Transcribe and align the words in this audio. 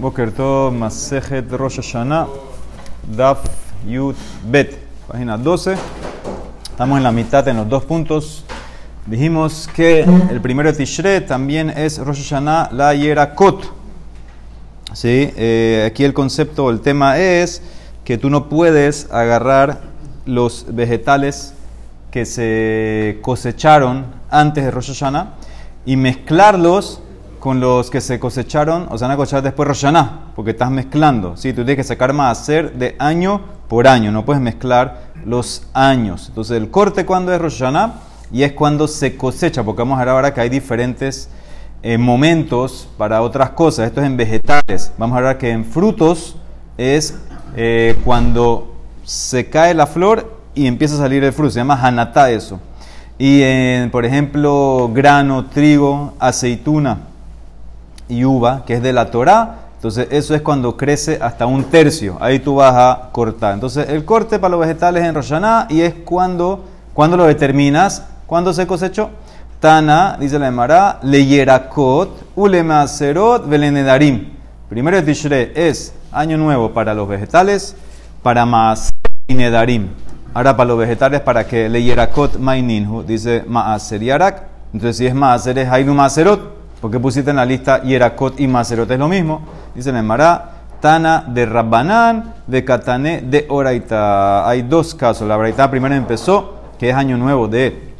Boker 0.00 0.32
Tov, 0.32 0.72
Masejet 0.72 1.52
Rosh 1.52 1.76
Hashanah, 1.76 2.26
Daf 3.06 3.44
Yud 3.86 4.16
Bet, 4.46 4.78
página 5.06 5.36
12. 5.36 5.76
Estamos 6.70 6.96
en 6.96 7.02
la 7.02 7.12
mitad 7.12 7.46
en 7.48 7.58
los 7.58 7.68
dos 7.68 7.84
puntos. 7.84 8.46
Dijimos 9.04 9.68
que 9.76 10.00
el 10.30 10.40
primero 10.40 10.72
de 10.72 10.78
Tishre 10.78 11.20
también 11.20 11.68
es 11.68 11.98
Rosh 11.98 12.22
Hashanah, 12.22 12.70
la 12.72 12.94
Yerakot. 12.94 13.74
¿Sí? 14.94 15.34
Eh, 15.36 15.84
aquí 15.86 16.04
el 16.04 16.14
concepto, 16.14 16.70
el 16.70 16.80
tema 16.80 17.18
es 17.18 17.60
que 18.02 18.16
tú 18.16 18.30
no 18.30 18.48
puedes 18.48 19.06
agarrar 19.12 19.82
los 20.24 20.64
vegetales 20.70 21.52
que 22.10 22.24
se 22.24 23.18
cosecharon 23.20 24.06
antes 24.30 24.64
de 24.64 24.70
Rosh 24.70 24.94
Hashanah 24.94 25.34
y 25.84 25.96
mezclarlos 25.96 27.02
con 27.40 27.58
los 27.58 27.90
que 27.90 28.00
se 28.02 28.20
cosecharon 28.20 28.86
o 28.90 28.98
se 28.98 29.04
van 29.04 29.12
a 29.12 29.16
cosechar 29.16 29.42
después 29.42 29.66
Roshaná, 29.66 30.32
porque 30.36 30.52
estás 30.52 30.70
mezclando. 30.70 31.36
¿sí? 31.36 31.52
Tú 31.52 31.64
tienes 31.64 31.76
que 31.76 31.84
sacar 31.84 32.12
más 32.12 32.38
hacer 32.38 32.74
de 32.74 32.94
año 32.98 33.40
por 33.66 33.88
año, 33.88 34.12
no 34.12 34.24
puedes 34.24 34.42
mezclar 34.42 35.10
los 35.24 35.66
años. 35.72 36.26
Entonces, 36.28 36.58
el 36.58 36.70
corte 36.70 37.06
cuando 37.06 37.32
es 37.32 37.40
Roshaná 37.40 37.94
y 38.30 38.42
es 38.42 38.52
cuando 38.52 38.86
se 38.86 39.16
cosecha, 39.16 39.64
porque 39.64 39.80
vamos 39.80 39.96
a 39.96 40.00
ver 40.00 40.08
ahora 40.10 40.34
que 40.34 40.40
hay 40.42 40.50
diferentes 40.50 41.30
eh, 41.82 41.96
momentos 41.96 42.88
para 42.98 43.22
otras 43.22 43.50
cosas. 43.50 43.86
Esto 43.86 44.02
es 44.02 44.06
en 44.06 44.18
vegetales. 44.18 44.92
Vamos 44.98 45.16
a 45.16 45.22
ver 45.22 45.38
que 45.38 45.50
en 45.50 45.64
frutos 45.64 46.36
es 46.76 47.18
eh, 47.56 47.98
cuando 48.04 48.76
se 49.02 49.48
cae 49.48 49.72
la 49.72 49.86
flor 49.86 50.40
y 50.54 50.66
empieza 50.66 50.96
a 50.96 50.98
salir 50.98 51.24
el 51.24 51.32
fruto. 51.32 51.52
Se 51.52 51.60
llama 51.60 51.80
hanatá 51.80 52.30
eso. 52.30 52.60
Y 53.18 53.42
en, 53.42 53.90
por 53.90 54.04
ejemplo, 54.04 54.90
grano, 54.92 55.46
trigo, 55.46 56.14
aceituna 56.18 57.09
y 58.10 58.24
uva, 58.24 58.64
que 58.66 58.74
es 58.74 58.82
de 58.82 58.92
la 58.92 59.10
Torah, 59.10 59.70
entonces 59.80 60.08
eso 60.10 60.34
es 60.34 60.42
cuando 60.42 60.76
crece 60.76 61.18
hasta 61.22 61.46
un 61.46 61.64
tercio. 61.64 62.18
Ahí 62.20 62.38
tú 62.40 62.56
vas 62.56 62.74
a 62.74 63.08
cortar. 63.12 63.54
Entonces 63.54 63.88
el 63.88 64.04
corte 64.04 64.38
para 64.38 64.50
los 64.50 64.60
vegetales 64.60 65.02
en 65.04 65.14
Roshaná 65.14 65.66
y 65.70 65.80
es 65.80 65.94
cuando, 66.04 66.66
cuando 66.92 67.16
lo 67.16 67.24
determinas, 67.24 68.04
cuando 68.26 68.52
se 68.52 68.66
cosechó. 68.66 69.08
Tana, 69.58 70.18
dice 70.20 70.38
la 70.38 70.48
Emara, 70.48 70.98
leyerakot, 71.02 72.32
ulemaserot, 72.36 73.48
velenedarim. 73.48 74.32
Primero 74.68 74.98
de 74.98 75.02
Tishre 75.02 75.52
es 75.54 75.94
año 76.12 76.36
nuevo 76.36 76.72
para 76.72 76.92
los 76.92 77.08
vegetales, 77.08 77.74
para 78.22 78.44
más 78.44 78.90
y 79.28 79.34
nedarim. 79.34 79.88
Ahora 80.34 80.58
para 80.58 80.68
los 80.68 80.78
vegetales, 80.78 81.22
para 81.22 81.46
que 81.46 81.70
leyerakot 81.70 82.38
maininhu, 82.38 83.02
dice 83.02 83.44
maaser 83.48 84.02
yarak. 84.02 84.42
Entonces 84.74 84.98
si 84.98 85.06
es 85.06 85.14
maaser 85.14 85.58
es 85.58 85.70
hainu 85.70 85.94
maaserot. 85.94 86.59
Porque 86.80 86.98
pusiste 86.98 87.30
en 87.30 87.36
la 87.36 87.44
lista 87.44 87.82
Yerakot 87.82 88.40
y 88.40 88.46
Maserot 88.46 88.90
es 88.90 88.98
lo 88.98 89.08
mismo. 89.08 89.42
Dice 89.74 89.92
Mará, 89.92 90.52
Tana 90.80 91.24
de 91.28 91.44
Rabbanán, 91.44 92.34
de 92.46 92.64
Katané 92.64 93.20
de 93.20 93.46
Oraita. 93.50 94.48
Hay 94.48 94.62
dos 94.62 94.94
casos. 94.94 95.28
La 95.28 95.36
Oraita 95.36 95.70
primero 95.70 95.94
empezó, 95.94 96.54
que 96.78 96.88
es 96.88 96.96
año 96.96 97.18
nuevo 97.18 97.48
de 97.48 97.90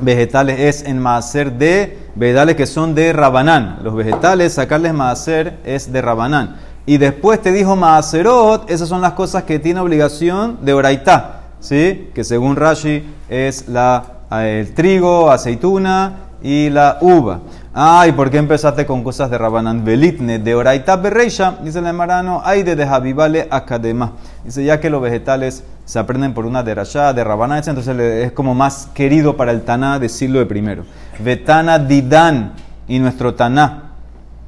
vegetales, 0.00 0.60
es 0.60 0.82
en 0.84 0.98
Maser 0.98 1.52
de 1.52 1.98
vegetales 2.14 2.56
que 2.56 2.66
son 2.66 2.94
de 2.94 3.12
Rabbanán. 3.14 3.78
Los 3.82 3.94
vegetales, 3.94 4.52
sacarles 4.52 4.92
Maser 4.92 5.58
es 5.64 5.90
de 5.90 6.02
Rabbanán. 6.02 6.56
Y 6.84 6.98
después 6.98 7.40
te 7.40 7.52
dijo 7.52 7.76
Maserot, 7.76 8.70
esas 8.70 8.88
son 8.88 9.00
las 9.00 9.12
cosas 9.12 9.44
que 9.44 9.58
tiene 9.58 9.80
obligación 9.80 10.58
de 10.62 10.74
Oraita. 10.74 11.36
¿Sí? 11.60 12.10
Que 12.14 12.24
según 12.24 12.56
Rashi 12.56 13.04
es 13.28 13.68
la, 13.68 14.02
el 14.30 14.74
trigo, 14.74 15.30
aceituna 15.30 16.16
y 16.42 16.70
la 16.70 16.98
uva. 17.00 17.40
Ay, 17.72 18.10
¿por 18.10 18.30
qué 18.30 18.38
empezaste 18.38 18.84
con 18.84 19.04
cosas 19.04 19.30
de 19.30 19.38
Rabanan 19.38 19.84
Belitne? 19.84 20.40
De 20.40 20.56
Oraita 20.56 20.96
Berreisha, 20.96 21.54
dice 21.62 21.78
el 21.78 21.92
Marano, 21.92 22.42
ay 22.44 22.64
de 22.64 22.84
Javivale 22.84 23.46
Academa. 23.48 24.14
Dice, 24.44 24.64
ya 24.64 24.80
que 24.80 24.90
los 24.90 25.00
vegetales 25.00 25.62
se 25.84 26.00
aprenden 26.00 26.34
por 26.34 26.46
una 26.46 26.64
derashá 26.64 27.12
de 27.12 27.22
Rabanan, 27.22 27.62
entonces 27.64 27.96
es 27.96 28.32
como 28.32 28.56
más 28.56 28.88
querido 28.92 29.36
para 29.36 29.52
el 29.52 29.62
Taná 29.62 30.00
decirlo 30.00 30.40
de 30.40 30.46
primero. 30.46 30.82
Vetana 31.20 31.78
Didan 31.78 32.54
y 32.88 32.98
nuestro 32.98 33.34
Taná. 33.34 33.92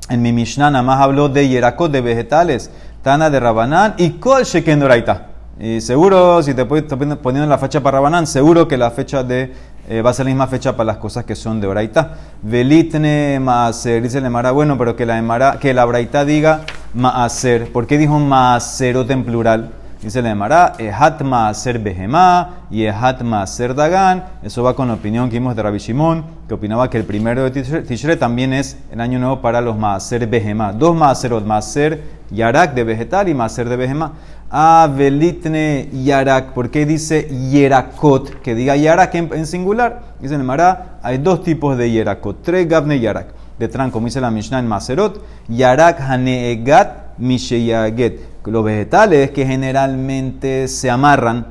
En 0.08 0.20
mi 0.20 0.32
Mishnah 0.32 0.72
nada 0.72 0.82
más 0.82 1.00
habló 1.00 1.28
de 1.28 1.48
Yerakot, 1.48 1.92
de 1.92 2.00
vegetales, 2.00 2.72
Tana 3.02 3.30
de 3.30 3.38
Rabanán 3.38 3.94
y 3.98 4.10
Kol 4.14 4.42
Sheken 4.42 4.82
Oraita. 4.82 5.28
Y 5.60 5.80
seguro, 5.80 6.42
si 6.42 6.54
te 6.54 6.62
estoy 6.62 6.82
poniendo 7.22 7.48
la 7.48 7.58
fecha 7.58 7.80
para 7.80 7.98
Rabanán, 7.98 8.26
seguro 8.26 8.66
que 8.66 8.76
la 8.76 8.91
fecha 8.91 9.22
de 9.22 9.52
eh, 9.92 10.00
va 10.00 10.08
a 10.08 10.14
ser 10.14 10.25
la 10.25 10.30
misma 10.30 10.47
fecha 10.47 10.75
para 10.75 10.86
las 10.86 10.97
cosas 10.97 11.26
que 11.26 11.36
son 11.36 11.60
de 11.60 11.66
Oraita. 11.66 12.14
Velitne 12.41 13.38
Maaser, 13.38 14.03
dice 14.03 14.19
el 14.19 14.25
Emara, 14.25 14.50
bueno, 14.50 14.78
pero 14.78 14.97
que 14.97 15.04
la, 15.04 15.19
Emara, 15.19 15.58
que 15.60 15.75
la 15.75 15.84
Oraita 15.84 16.25
diga 16.25 16.62
Maaser. 16.94 17.70
¿Por 17.70 17.86
qué 17.86 17.98
dijo 17.98 18.19
Maaserot 18.19 19.10
en 19.10 19.22
plural? 19.22 19.70
Dice 20.02 20.20
el 20.20 20.26
Emara, 20.26 20.72
Ehat 20.78 21.20
Maaser 21.20 21.78
Behemá 21.78 22.62
y 22.70 22.84
Ehat 22.84 23.20
Maaser 23.20 23.75
Dagan. 23.75 24.25
Eso 24.42 24.62
va 24.62 24.75
con 24.75 24.88
la 24.88 24.94
opinión 24.94 25.28
que 25.28 25.38
vimos 25.38 25.54
de 25.54 25.62
Rabbi 25.62 25.76
Shimon, 25.76 26.25
que 26.48 26.54
opinaba 26.54 26.88
que 26.88 26.97
el 26.97 27.04
primero 27.04 27.50
de 27.50 27.82
Tishre 27.82 28.16
también 28.16 28.54
es 28.54 28.78
el 28.91 29.00
año 29.02 29.19
nuevo 29.19 29.42
para 29.42 29.60
los 29.60 29.76
Maaser 29.76 30.26
Behemá. 30.26 30.72
Dos 30.72 30.97
Maaserot, 30.97 31.44
Maaser 31.44 32.02
Yarak 32.31 32.72
de 32.72 32.84
vegetal 32.84 33.28
y 33.28 33.34
Maaser 33.34 33.69
de 33.69 33.76
Behemá. 33.76 34.12
Avelitne 34.54 35.88
Yarak. 36.04 36.52
¿Por 36.52 36.70
qué 36.70 36.84
dice 36.84 37.26
Yerakot? 37.50 38.42
Que 38.42 38.54
diga 38.54 38.76
Yarak 38.76 39.14
en, 39.14 39.46
singular. 39.46 40.02
Dice 40.20 40.34
en 40.34 40.44
Mará, 40.44 40.98
hay 41.02 41.16
dos 41.16 41.42
tipos 41.42 41.78
de 41.78 41.90
Yerakot. 41.90 42.42
Tres 42.42 42.68
Gavne 42.68 43.00
Yarak. 43.00 43.28
De 43.58 43.68
Tran, 43.68 43.90
como 43.90 44.06
dice 44.06 44.20
la 44.20 44.30
Mishnah 44.30 44.58
en 44.58 44.68
Maserot. 44.68 45.24
Yarak 45.48 46.02
Haneegat 46.02 47.16
Misheyaget. 47.16 48.20
Los 48.44 48.62
vegetales 48.62 49.30
que 49.30 49.46
generalmente 49.46 50.69
se 50.69 50.90
amarran. 50.90 51.46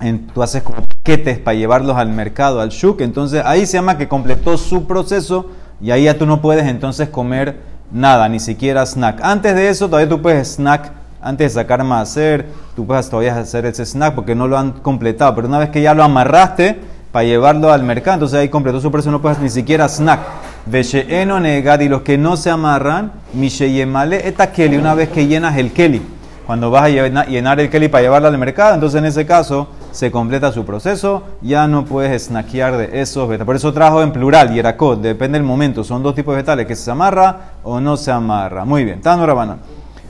En, 0.00 0.28
tú 0.28 0.40
haces 0.40 0.62
como 0.62 0.82
paquetes 0.82 1.40
para 1.40 1.56
llevarlos 1.56 1.96
al 1.96 2.10
mercado, 2.10 2.60
al 2.60 2.68
shuk. 2.68 3.00
Entonces 3.00 3.42
ahí 3.44 3.66
se 3.66 3.72
llama 3.72 3.98
que 3.98 4.06
completó 4.06 4.56
su 4.56 4.86
proceso. 4.86 5.50
Y 5.80 5.90
ahí 5.90 6.04
ya 6.04 6.16
tú 6.16 6.26
no 6.26 6.40
puedes 6.40 6.68
entonces 6.68 7.08
comer 7.08 7.58
nada, 7.90 8.28
ni 8.28 8.38
siquiera 8.38 8.86
snack. 8.86 9.18
Antes 9.20 9.56
de 9.56 9.68
eso, 9.68 9.86
todavía 9.86 10.08
tú 10.08 10.22
puedes 10.22 10.54
snack 10.54 10.99
antes 11.22 11.54
de 11.54 11.60
sacar 11.60 11.80
hacer, 11.80 12.46
tú 12.74 12.86
puedes 12.86 13.08
todavía 13.10 13.36
hacer 13.36 13.66
ese 13.66 13.84
snack 13.84 14.14
porque 14.14 14.34
no 14.34 14.48
lo 14.48 14.58
han 14.58 14.72
completado. 14.72 15.34
Pero 15.34 15.48
una 15.48 15.58
vez 15.58 15.70
que 15.70 15.82
ya 15.82 15.94
lo 15.94 16.02
amarraste 16.02 16.80
para 17.12 17.24
llevarlo 17.24 17.72
al 17.72 17.82
mercado, 17.82 18.14
entonces 18.14 18.38
ahí 18.38 18.48
completó 18.48 18.80
su 18.80 18.90
precio, 18.90 19.10
no 19.10 19.20
puedes 19.20 19.38
ni 19.38 19.50
siquiera 19.50 19.88
snack. 19.88 20.20
Vesheeno 20.66 21.40
negad 21.40 21.80
y 21.80 21.88
los 21.88 22.02
que 22.02 22.18
no 22.18 22.36
se 22.36 22.50
amarran, 22.50 23.12
misheyemale 23.32 24.28
eta 24.28 24.52
keli, 24.52 24.76
una 24.76 24.94
vez 24.94 25.08
que 25.08 25.26
llenas 25.26 25.56
el 25.56 25.72
keli. 25.72 26.02
Cuando 26.46 26.70
vas 26.70 26.84
a 26.84 26.88
llenar 26.88 27.60
el 27.60 27.70
keli 27.70 27.88
para 27.88 28.02
llevarlo 28.02 28.28
al 28.28 28.36
mercado, 28.36 28.74
entonces 28.74 28.98
en 28.98 29.04
ese 29.04 29.24
caso 29.24 29.68
se 29.92 30.10
completa 30.10 30.50
su 30.50 30.64
proceso, 30.64 31.22
ya 31.42 31.68
no 31.68 31.84
puedes 31.84 32.24
snackear 32.24 32.76
de 32.76 33.00
esos 33.00 33.28
vegetales. 33.28 33.46
Por 33.46 33.56
eso 33.56 33.72
trajo 33.72 34.02
en 34.02 34.12
plural, 34.12 34.52
yerakot, 34.52 35.00
depende 35.00 35.38
del 35.38 35.46
momento. 35.46 35.84
Son 35.84 36.02
dos 36.02 36.14
tipos 36.14 36.32
de 36.32 36.36
vegetales, 36.38 36.66
que 36.66 36.76
se 36.76 36.90
amarra 36.90 37.52
o 37.62 37.80
no 37.80 37.96
se 37.96 38.10
amarra. 38.10 38.64
Muy 38.64 38.84
bien, 38.84 39.00
Tano 39.00 39.26
Rabana. 39.26 39.58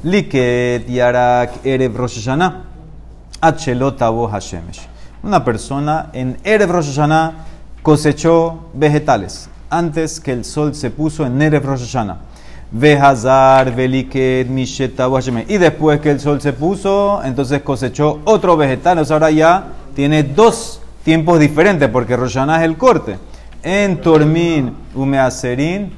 Liket 0.03 0.89
Yarak 0.89 1.65
Erev 1.65 1.95
Rosh 1.95 2.25
Hashanah. 2.25 2.65
Hashemesh. 3.43 4.89
Una 5.23 5.45
persona 5.45 6.09
en 6.15 6.39
Erev 6.43 6.71
Rosh 6.71 6.87
Hashanah 6.87 7.35
cosechó 7.83 8.71
vegetales 8.73 9.51
antes 9.69 10.19
que 10.21 10.33
el 10.33 10.47
sol 10.47 10.75
se 10.75 10.91
puso 10.91 11.27
en 11.27 11.41
Erev 11.43 11.67
Rosh 11.67 11.81
Hashanah. 11.81 12.17
Vehazar, 12.71 13.75
Veliket, 13.75 14.49
Hashemesh. 14.99 15.51
Y 15.51 15.59
después 15.59 16.01
que 16.01 16.13
el 16.13 16.21
sol 16.21 16.41
se 16.41 16.55
puso, 16.55 17.23
entonces 17.23 17.61
cosechó 17.61 18.21
otro 18.25 18.57
vegetal. 18.57 18.99
O 19.01 19.05
sea, 19.05 19.17
ahora 19.17 19.31
ya 19.31 19.65
tiene 19.95 20.23
dos 20.23 20.81
tiempos 21.05 21.39
diferentes 21.39 21.91
porque 21.91 22.17
Rosh 22.17 22.35
Hashanah 22.35 22.61
es 22.61 22.65
el 22.65 22.79
corte. 22.79 23.19
En 23.63 24.01
Tormin, 24.01 24.75
Umeaserin. 24.95 25.93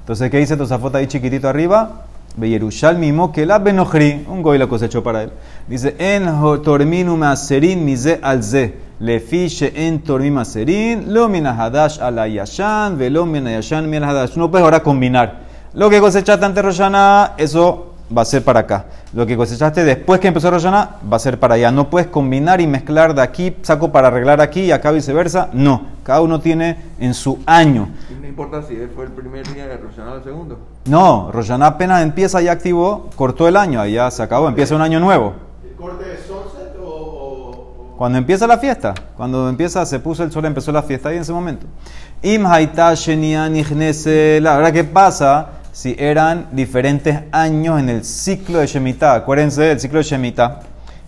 Entonces, 0.00 0.30
¿qué 0.30 0.38
dice 0.38 0.56
Tosafot 0.56 0.94
ahí 0.96 1.06
chiquitito 1.06 1.48
arriba? 1.48 2.05
Mismo 2.36 3.32
que 3.32 3.46
la 3.46 3.58
Benochri, 3.58 4.26
un 4.28 4.42
goy 4.42 4.58
la 4.58 4.66
cosechó 4.66 5.02
para 5.02 5.22
él. 5.22 5.30
Dice, 5.66 5.96
en 5.98 6.26
torminu 6.62 7.16
maserin 7.16 7.84
mize 7.84 8.20
alze, 8.22 8.74
le 9.00 9.20
fiche 9.20 9.72
en 9.74 10.02
tormin 10.02 10.34
maserin, 10.34 11.12
lo 11.12 11.26
hadash 11.26 12.00
ala 12.00 12.28
yashan, 12.28 12.98
velo 12.98 13.26
yashan 13.26 13.88
min 13.88 14.02
hadash. 14.02 14.36
No 14.36 14.50
ahora 14.54 14.82
combinar. 14.82 15.46
Lo 15.74 15.90
que 15.90 16.00
cosechaste 16.00 16.44
ante 16.44 16.62
Roshana, 16.62 17.32
eso 17.36 17.95
va 18.14 18.22
a 18.22 18.24
ser 18.24 18.42
para 18.42 18.60
acá. 18.60 18.86
Lo 19.12 19.26
que 19.26 19.36
cosechaste 19.36 19.84
después 19.84 20.20
que 20.20 20.28
empezó 20.28 20.50
Roshana, 20.50 20.96
va 21.10 21.16
a 21.16 21.20
ser 21.20 21.38
para 21.38 21.54
allá. 21.54 21.70
No 21.70 21.90
puedes 21.90 22.08
combinar 22.08 22.60
y 22.60 22.66
mezclar 22.66 23.14
de 23.14 23.22
aquí, 23.22 23.56
saco 23.62 23.92
para 23.92 24.08
arreglar 24.08 24.40
aquí 24.40 24.62
y 24.62 24.72
acá 24.72 24.90
viceversa. 24.90 25.48
No, 25.52 25.82
cada 26.02 26.20
uno 26.20 26.40
tiene 26.40 26.76
en 26.98 27.14
su 27.14 27.38
año 27.46 27.88
importa 28.36 28.62
si 28.62 28.76
fue 28.94 29.06
el 29.06 29.12
primer 29.12 29.50
día 29.54 29.66
de 29.66 29.78
Roshaná 29.78 30.12
o 30.12 30.16
el 30.16 30.22
segundo. 30.22 30.58
No, 30.84 31.30
Roshaná 31.32 31.68
apenas 31.68 32.02
empieza 32.02 32.42
y 32.42 32.48
activó, 32.48 33.08
cortó 33.16 33.48
el 33.48 33.56
año, 33.56 33.86
ya 33.86 34.10
se 34.10 34.22
acabó, 34.22 34.46
empieza 34.46 34.74
un 34.74 34.82
año 34.82 35.00
nuevo. 35.00 35.32
¿El 35.64 35.74
corte 35.74 36.04
de 36.04 36.18
sunset 36.18 36.76
o, 36.84 37.94
Cuando 37.96 38.18
empieza 38.18 38.46
la 38.46 38.58
fiesta, 38.58 38.92
cuando 39.16 39.48
empieza, 39.48 39.86
se 39.86 40.00
puso 40.00 40.22
el 40.22 40.30
sol, 40.30 40.44
empezó 40.44 40.70
la 40.70 40.82
fiesta 40.82 41.08
ahí 41.08 41.16
en 41.16 41.22
ese 41.22 41.32
momento. 41.32 41.66
Im 42.20 42.42
la 42.42 42.60
verdad, 44.56 44.72
¿qué 44.74 44.84
pasa? 44.84 45.48
Si 45.76 45.94
eran 45.98 46.48
diferentes 46.52 47.20
años 47.32 47.78
en 47.78 47.90
el 47.90 48.02
ciclo 48.02 48.60
de 48.60 48.66
Shemitah. 48.66 49.14
Acuérdense 49.14 49.60
del 49.60 49.78
ciclo 49.78 49.98
de 49.98 50.04
Shemitah, 50.04 50.60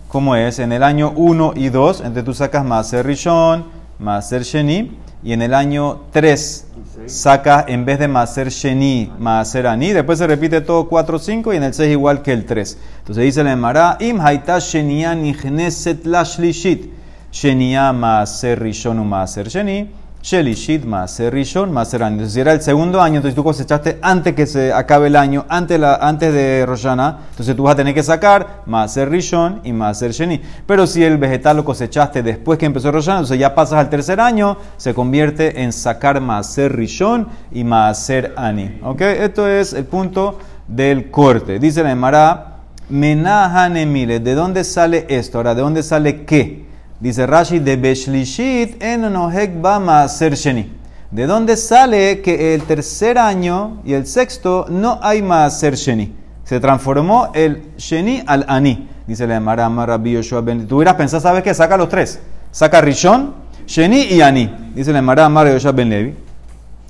¿cómo 0.07 0.35
es? 0.35 0.59
En 0.59 0.71
el 0.71 0.83
año 0.83 1.11
1 1.15 1.53
y 1.55 1.69
2, 1.69 2.01
entre 2.01 2.21
tú 2.21 2.35
sacas 2.35 2.63
Maaser 2.63 3.03
Rishon, 3.03 3.65
Maaser 3.97 4.43
Sheni, 4.43 4.95
y 5.23 5.33
en 5.33 5.41
el 5.41 5.55
año 5.55 6.01
3 6.11 6.67
sacas 7.07 7.65
en 7.67 7.83
vez 7.83 7.97
de 7.97 8.07
Maaser 8.07 8.49
Sheni, 8.49 9.11
Maaser 9.17 9.65
Ani, 9.65 9.91
después 9.91 10.19
se 10.19 10.27
repite 10.27 10.61
todo 10.61 10.87
4 10.87 11.17
5 11.17 11.51
y 11.51 11.57
en 11.57 11.63
el 11.63 11.73
6 11.73 11.91
igual 11.91 12.21
que 12.21 12.31
el 12.31 12.45
3. 12.45 12.77
Entonces 12.99 13.23
dice 13.23 13.43
la 13.43 13.53
Emara, 13.53 13.97
Im 13.99 14.21
Haita 14.21 14.59
Shenia 14.59 15.15
Nihneset 15.15 16.05
Lashlishit, 16.05 16.93
Shenia 17.31 17.91
Maaser 17.91 18.59
Rishon 18.59 18.99
u 18.99 19.03
Maaser 19.03 19.47
Sheni, 19.47 19.89
Shelishit 20.21 20.83
Maaser 20.83 21.33
Rishon 21.33 21.71
Maaser 21.71 22.03
Ani. 22.03 22.15
Entonces 22.15 22.33
si 22.33 22.39
era 22.41 22.51
el 22.51 22.61
segundo 22.61 23.01
año, 23.01 23.17
entonces 23.17 23.35
tú 23.35 23.43
cosechaste 23.43 23.99
antes 24.01 24.35
que 24.35 24.45
se 24.45 24.73
acabe 24.73 25.07
el 25.07 25.15
año, 25.15 25.45
antes, 25.47 25.79
de 25.79 26.65
Roshana, 26.65 27.19
entonces 27.31 27.55
tú 27.55 27.63
vas 27.63 27.73
a 27.73 27.77
tener 27.77 27.93
que 27.93 28.03
sacar 28.03 28.63
Maaser 28.65 29.09
Rishon 29.09 29.61
y 29.63 29.71
Maaser 29.71 30.11
Sheni. 30.11 30.41
Pero 30.65 30.85
si 30.87 31.03
el 31.03 31.17
vegetal 31.17 31.57
lo 31.57 31.65
cosechaste 31.65 32.21
después 32.21 32.59
que 32.59 32.65
empezó 32.65 32.91
Roshana, 32.91 33.19
entonces 33.19 33.39
ya 33.39 33.55
pasas 33.55 33.79
al 33.79 33.89
tercer 33.89 34.19
año, 34.19 34.57
se 34.77 34.93
convierte 34.93 35.61
en 35.63 35.71
sacar 35.71 36.19
Maaser 36.21 36.75
Rishon 36.75 37.27
y 37.51 37.63
Maaser 37.63 38.33
Ani. 38.35 38.79
¿Ok? 38.83 39.01
Esto 39.01 39.47
es 39.47 39.73
el 39.73 39.85
punto 39.85 40.37
del 40.67 41.09
corte. 41.09 41.59
Dice 41.59 41.81
la 41.81 41.91
Emara, 41.91 42.57
Menahanemile, 42.89 44.19
¿de 44.19 44.35
dónde 44.35 44.63
sale 44.63 45.05
esto? 45.09 45.37
Ahora, 45.37 45.55
¿de 45.55 45.61
dónde 45.61 45.83
sale 45.83 46.25
qué? 46.25 46.68
Dice 46.99 47.25
Rashi, 47.25 47.59
de 47.59 47.77
Beshlishit 47.77 48.83
en 48.83 49.01
Nohek 49.13 49.61
ba 49.61 49.79
Maaser 49.79 50.35
Sheni. 50.35 50.69
¿De 51.09 51.27
dónde 51.27 51.55
sale 51.55 52.21
que 52.21 52.53
el 52.53 52.63
tercer 52.63 53.17
año 53.17 53.81
y 53.85 53.93
el 53.93 54.05
sexto 54.05 54.65
no 54.69 54.99
hay 55.01 55.21
Maaser 55.21 55.75
Sheni? 55.75 56.13
Se 56.43 56.59
transformó 56.59 57.31
el 57.33 57.71
Sheni 57.77 58.21
al 58.27 58.43
Ani. 58.49 58.89
Dice 59.07 59.25
la 59.25 59.37
Emara 59.37 59.65
Amar 59.65 59.87
Rabbi 59.87 60.11
Yoshua 60.11 60.41
Ben. 60.41 60.67
Tú 60.67 60.75
hubieras 60.75 60.95
pensado, 60.95 61.21
¿sabes 61.21 61.41
qué? 61.41 61.53
Saca 61.53 61.77
los 61.77 61.87
tres. 61.87 62.19
Saca 62.51 62.81
Rishon, 62.81 63.33
Sheni 63.65 64.01
y 64.01 64.21
Ani. 64.21 64.53
Dice 64.75 64.91
la 64.91 64.99
Emara 64.99 65.25
Amar 65.25 65.47
Yoshua 65.47 65.71
Ben 65.71 65.89
Levi. 65.89 66.15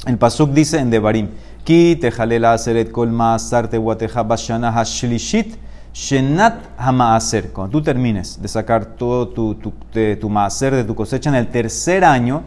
El 0.07 0.17
Pasuk 0.17 0.51
dice 0.51 0.79
en 0.79 0.89
Devarim. 0.89 1.27
Ki 1.63 1.97
tejalela 2.01 2.53
aseret 2.53 2.91
kol 2.91 3.11
maasar 3.11 3.67
tehuateja 3.69 4.23
bashana 4.23 4.71
hashlishit 4.71 5.55
shenat 5.99 6.55
hamaaser. 6.77 7.51
Cuando 7.51 7.71
tú 7.71 7.83
termines 7.83 8.41
de 8.41 8.47
sacar 8.47 8.85
todo 8.85 9.27
tu, 9.29 9.55
tu, 9.55 9.73
tu 10.19 10.29
maaser 10.29 10.73
de 10.75 10.83
tu 10.85 10.95
cosecha 10.95 11.29
en 11.29 11.35
el 11.35 11.47
tercer 11.47 12.05
año, 12.05 12.43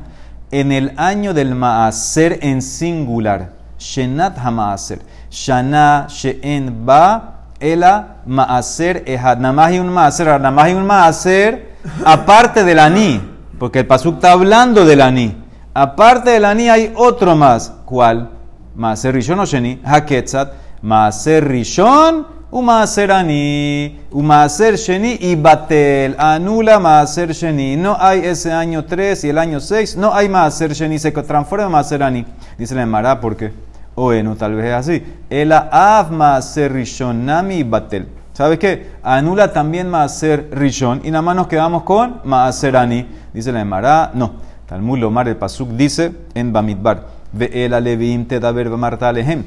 en 0.51 0.73
el 0.73 0.93
año 0.97 1.35
del 1.35 1.55
maaser 1.55 2.39
en 2.43 2.63
singular. 2.63 3.53
Shenat 3.79 4.39
hamaaser. 4.39 5.01
Shana 5.31 6.07
she'en 6.09 6.87
ba 6.87 7.47
ela 7.61 8.17
maaser 8.27 9.03
ehad. 9.07 9.39
Un 9.39 9.89
maaser. 9.93 10.29
Un 10.77 10.87
maaser 10.87 11.77
aparte 12.05 12.65
del 12.65 12.79
ani. 12.79 13.21
Porque 13.59 13.81
el 13.81 13.87
pasuk 13.87 14.15
está 14.17 14.33
hablando 14.33 14.85
del 14.85 15.01
ani. 15.01 15.37
Aparte 15.75 16.31
del 16.31 16.45
ani 16.45 16.69
hay 16.69 16.93
otro 16.97 17.37
más. 17.37 17.73
¿Cuál? 17.85 18.31
Maaser 18.77 19.15
Rishon 19.15 19.41
o 19.41 19.45
Sheni. 19.45 19.81
Haketzat. 19.85 20.53
Maaser 20.83 21.47
Rishon 21.47 22.32
u 22.53 22.63
Maaser 22.63 23.11
Ani. 23.11 23.99
U 24.13 24.23
Maaser 24.23 24.77
Sheni 24.77 25.17
y 25.21 25.35
Batel. 25.35 26.15
Anula 26.19 26.79
Maaser 26.79 27.33
Sheni. 27.33 27.77
No 27.77 27.97
hay 27.99 28.21
ese 28.21 28.53
año 28.53 28.85
3 28.85 29.25
y 29.25 29.29
el 29.31 29.39
año 29.39 29.59
6. 29.59 29.97
No 29.97 30.15
hay 30.15 30.29
Maaser 30.29 30.73
Sheni. 30.73 30.99
Se 30.99 31.11
transforma 31.11 31.65
en 31.65 31.73
Maaser 31.73 32.03
Ani. 32.03 32.27
Dice 32.59 32.75
la 32.75 32.83
Emara, 32.83 33.21
¿por 33.21 33.37
qué? 33.37 33.53
Bueno, 33.97 34.37
tal 34.37 34.55
vez 34.55 34.67
es 34.67 34.75
así. 34.75 35.03
El 35.31 35.53
Av 35.53 36.13
Maaser 36.13 36.73
Rishon 36.73 37.25
Nami 37.25 37.57
y 37.57 37.63
Batel. 37.63 38.07
¿Sabes 38.35 38.59
qué? 38.59 38.93
Anula 39.03 39.53
también 39.53 39.89
Maaser 39.89 40.49
Rishon 40.53 41.01
y 41.05 41.11
nada 41.11 41.23
más 41.23 41.37
nos 41.37 41.47
quedamos 41.47 41.83
con 41.85 42.21
Maaser 42.25 42.77
Ani. 42.77 43.07
Dice 43.33 43.51
la 43.51 43.63
Emara, 43.63 44.11
no. 44.15 44.53
Talmud 44.67 44.99
Lomar, 44.99 45.29
el 45.29 45.37
Pasuk 45.37 45.69
dice 45.71 46.13
en 46.35 46.51
Bamidbar, 46.51 47.07
Ve'el 47.33 47.75
alevim 47.75 48.25
tedaber 48.25 48.71
b'marta 48.71 49.11
alehem, 49.11 49.45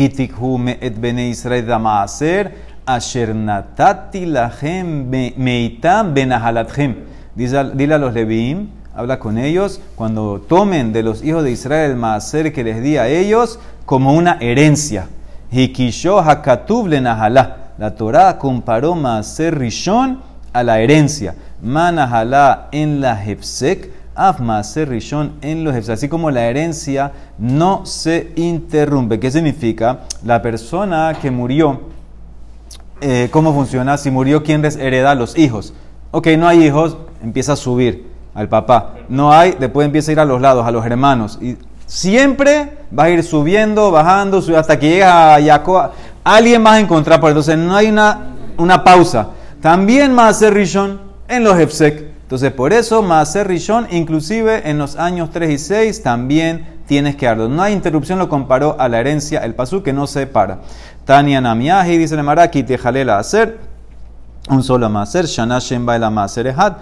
kitikhu 0.00 0.58
me'et 0.58 0.98
bene 0.98 1.28
Israel 1.28 1.66
da 1.66 1.78
maaser, 1.78 2.52
asher 2.86 3.34
natati 3.34 4.24
lahem 4.24 5.10
meitam 5.36 6.14
benahalathem. 6.14 6.94
Dile 7.36 7.94
a 7.94 7.98
los 7.98 8.14
levim, 8.14 8.68
habla 8.94 9.18
con 9.18 9.36
ellos, 9.36 9.78
cuando 9.96 10.40
tomen 10.40 10.94
de 10.94 11.02
los 11.02 11.22
hijos 11.22 11.44
de 11.44 11.50
Israel 11.50 11.90
el 11.90 11.96
maaser 11.98 12.50
que 12.50 12.64
les 12.64 12.82
di 12.82 12.96
a 12.96 13.08
ellos 13.08 13.58
como 13.84 14.14
una 14.14 14.38
herencia. 14.40 15.06
Hikisho 15.52 16.18
hakatub 16.18 16.86
lenahalá. 16.86 17.74
La 17.76 17.94
Torah 17.94 18.38
comparó 18.38 18.94
maaser 18.94 19.58
rishon 19.58 20.22
a 20.54 20.62
la 20.62 20.80
herencia. 20.80 21.34
Manahalá 21.62 22.68
en 22.72 23.02
la 23.02 23.22
hefsek 23.22 23.90
Af 24.14 24.40
Maaser 24.40 24.88
Rishon 24.88 25.32
en 25.40 25.64
los 25.64 25.88
Así 25.88 26.08
como 26.08 26.30
la 26.30 26.44
herencia 26.44 27.12
no 27.38 27.86
se 27.86 28.32
interrumpe. 28.36 29.20
¿Qué 29.20 29.30
significa? 29.30 30.00
La 30.24 30.42
persona 30.42 31.16
que 31.20 31.30
murió, 31.30 31.80
eh, 33.00 33.28
¿cómo 33.30 33.54
funciona? 33.54 33.96
Si 33.96 34.10
murió, 34.10 34.42
¿quién 34.42 34.62
les 34.62 34.76
hereda? 34.76 35.14
Los 35.14 35.38
hijos. 35.38 35.72
Ok, 36.10 36.28
no 36.38 36.48
hay 36.48 36.66
hijos, 36.66 36.96
empieza 37.22 37.52
a 37.52 37.56
subir 37.56 38.10
al 38.34 38.48
papá. 38.48 38.94
No 39.08 39.32
hay, 39.32 39.56
después 39.58 39.86
empieza 39.86 40.10
a 40.10 40.12
ir 40.12 40.20
a 40.20 40.24
los 40.24 40.40
lados, 40.40 40.66
a 40.66 40.70
los 40.70 40.84
hermanos. 40.84 41.38
Y 41.40 41.56
siempre 41.86 42.78
va 42.96 43.04
a 43.04 43.10
ir 43.10 43.22
subiendo, 43.22 43.90
bajando, 43.90 44.42
hasta 44.56 44.78
que 44.78 44.88
llega 44.88 45.36
a 45.36 45.42
Jacob. 45.42 45.90
Alguien 46.24 46.62
vas 46.62 46.74
a 46.74 46.80
encontrar, 46.80 47.20
por 47.20 47.30
entonces 47.30 47.56
no 47.56 47.74
hay 47.74 47.88
una, 47.88 48.32
una 48.58 48.84
pausa. 48.84 49.30
También 49.60 50.14
Maaser 50.14 50.52
Rishon 50.52 51.00
en 51.28 51.44
los 51.44 51.58
Hefsek. 51.58 52.09
Entonces, 52.30 52.52
por 52.52 52.72
eso, 52.72 53.02
Maaser 53.02 53.48
Rishon, 53.48 53.88
inclusive 53.90 54.70
en 54.70 54.78
los 54.78 54.94
años 54.94 55.30
3 55.32 55.50
y 55.50 55.58
6, 55.58 56.02
también 56.04 56.78
tienes 56.86 57.16
que 57.16 57.26
darlo. 57.26 57.48
No 57.48 57.60
hay 57.60 57.72
interrupción, 57.72 58.20
lo 58.20 58.28
comparó 58.28 58.76
a 58.78 58.88
la 58.88 59.00
herencia, 59.00 59.40
el 59.40 59.56
pasú 59.56 59.82
que 59.82 59.92
no 59.92 60.06
se 60.06 60.28
para. 60.28 60.60
Tania 61.04 61.40
Namiahi, 61.40 61.98
dice 61.98 62.14
el 62.14 62.22
Maraki, 62.22 62.62
te 62.62 62.78
jalela 62.78 63.18
hacer 63.18 63.58
un 64.48 64.62
solo 64.62 64.88
Maaser, 64.88 65.26
Shana 65.26 65.58
Shemba 65.58 65.96
el 65.96 66.08
Maaser 66.08 66.46
Ehad, 66.46 66.74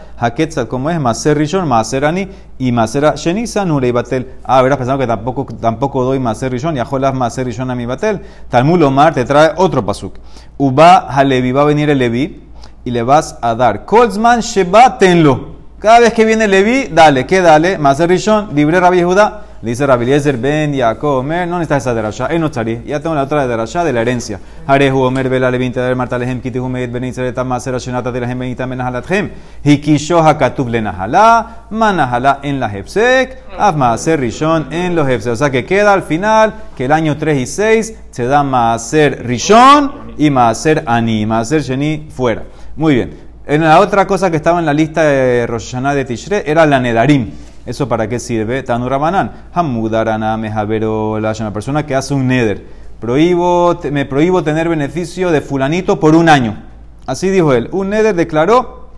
como 0.68 0.90
es 0.90 1.00
Maaser 1.00 1.38
Rishon, 1.38 1.66
Maaser 1.66 2.04
Ani 2.04 2.28
y 2.58 2.70
Maaser 2.70 3.14
Shenisa, 3.14 3.64
Nure 3.64 3.88
y 3.88 3.90
Batel. 3.90 4.34
Ah, 4.44 4.60
verás 4.60 4.76
pensando 4.76 5.00
que 5.00 5.06
tampoco, 5.06 5.46
tampoco 5.46 6.04
doy 6.04 6.18
Maaser 6.18 6.52
Rishon, 6.52 6.76
y 6.76 6.80
Ajolas 6.80 7.14
Maaser 7.14 7.46
Rishon 7.46 7.70
a 7.70 7.74
mi 7.74 7.86
Batel. 7.86 8.20
Talmud 8.50 8.82
Omar 8.82 9.14
te 9.14 9.24
trae 9.24 9.52
otro 9.56 9.82
pasuk. 9.82 10.16
Uba 10.58 11.08
Halevi, 11.08 11.52
va 11.52 11.62
a 11.62 11.64
venir 11.64 11.88
el 11.88 11.98
Levi 11.98 12.47
y 12.88 12.90
le 12.90 13.02
vas 13.02 13.36
a 13.42 13.54
dar. 13.54 13.84
Kolzman 13.84 14.40
Sheba 14.40 14.96
tenlo. 14.96 15.58
Cada 15.78 16.00
vez 16.00 16.14
que 16.14 16.24
viene 16.24 16.48
Levi, 16.48 16.88
dale, 16.90 17.26
¿qué 17.26 17.40
dale? 17.40 17.76
Maser 17.76 18.08
Rishon, 18.08 18.48
libre 18.54 18.80
Rabbi 18.80 19.02
Judá. 19.02 19.42
Dice 19.60 19.86
Rabbi 19.86 20.04
Eliezer, 20.04 20.36
ben 20.38 20.72
Yaakov, 20.72 21.18
Omer, 21.18 21.46
no 21.46 21.58
necesitas 21.58 21.82
esa 21.82 21.94
derasha, 21.94 22.26
él 22.26 22.40
no 22.40 22.46
estaría. 22.46 22.82
Ya 22.84 23.00
tengo 23.00 23.14
la 23.14 23.24
otra 23.24 23.46
derasha 23.46 23.84
de 23.84 23.92
la 23.92 24.00
herencia. 24.00 24.40
Harehu 24.66 25.02
Omer, 25.02 25.28
Bela 25.28 25.50
Levin, 25.50 25.72
Teder 25.72 25.96
Marta 25.96 26.16
Lehem, 26.16 26.40
Kitihu 26.40 26.68
Meid, 26.68 26.90
Ben 26.90 27.04
Israel, 27.04 27.34
Maser 27.44 27.74
Ashenata, 27.74 28.12
Telahem, 28.12 28.38
Benita, 28.38 28.66
Menahalathem. 28.66 29.30
Hikisho 29.64 30.22
Hakatuv 30.22 30.68
Lenahala, 30.68 31.66
Manahala 31.70 32.40
en 32.42 32.58
la 32.58 32.68
Hefsek, 32.68 33.42
Av 33.58 33.76
Maser 33.76 34.18
Rishon 34.18 34.72
en 34.72 34.94
los 34.94 35.06
Hefsek. 35.08 35.32
O 35.32 35.36
sea 35.36 35.50
que 35.50 35.66
queda 35.66 35.92
al 35.92 36.04
final 36.04 36.54
que 36.76 36.86
el 36.86 36.92
año 36.92 37.18
3 37.18 37.38
y 37.38 37.46
6 37.46 37.94
se 38.10 38.24
da 38.24 38.42
Maser 38.42 39.26
Rishon 39.26 40.14
y 40.16 40.30
Maser 40.30 40.84
Ani, 40.86 41.26
Maser 41.26 41.62
Sheni 41.62 42.08
fuera. 42.10 42.44
Muy 42.78 42.94
bien. 42.94 43.10
En 43.44 43.62
la 43.62 43.80
otra 43.80 44.06
cosa 44.06 44.30
que 44.30 44.36
estaba 44.36 44.60
en 44.60 44.64
la 44.64 44.72
lista 44.72 45.02
de 45.02 45.48
Rosh 45.48 45.74
de 45.74 46.04
Tishre 46.04 46.48
era 46.48 46.64
la 46.64 46.78
Nedarim. 46.78 47.32
¿Eso 47.66 47.88
para 47.88 48.08
qué 48.08 48.20
sirve? 48.20 48.62
Tanurabanan. 48.62 49.32
Hamudarana 49.52 50.36
mejavero 50.36 51.18
la 51.18 51.34
persona 51.52 51.84
que 51.84 51.96
hace 51.96 52.14
un 52.14 52.28
neder. 52.28 52.64
Prohíbo, 53.00 53.80
me 53.90 54.04
prohíbo 54.04 54.44
tener 54.44 54.68
beneficio 54.68 55.32
de 55.32 55.40
fulanito 55.40 55.98
por 55.98 56.14
un 56.14 56.28
año. 56.28 56.56
Así 57.04 57.30
dijo 57.30 57.52
él. 57.52 57.68
Un 57.72 57.90
neder 57.90 58.14
declaró 58.14 58.90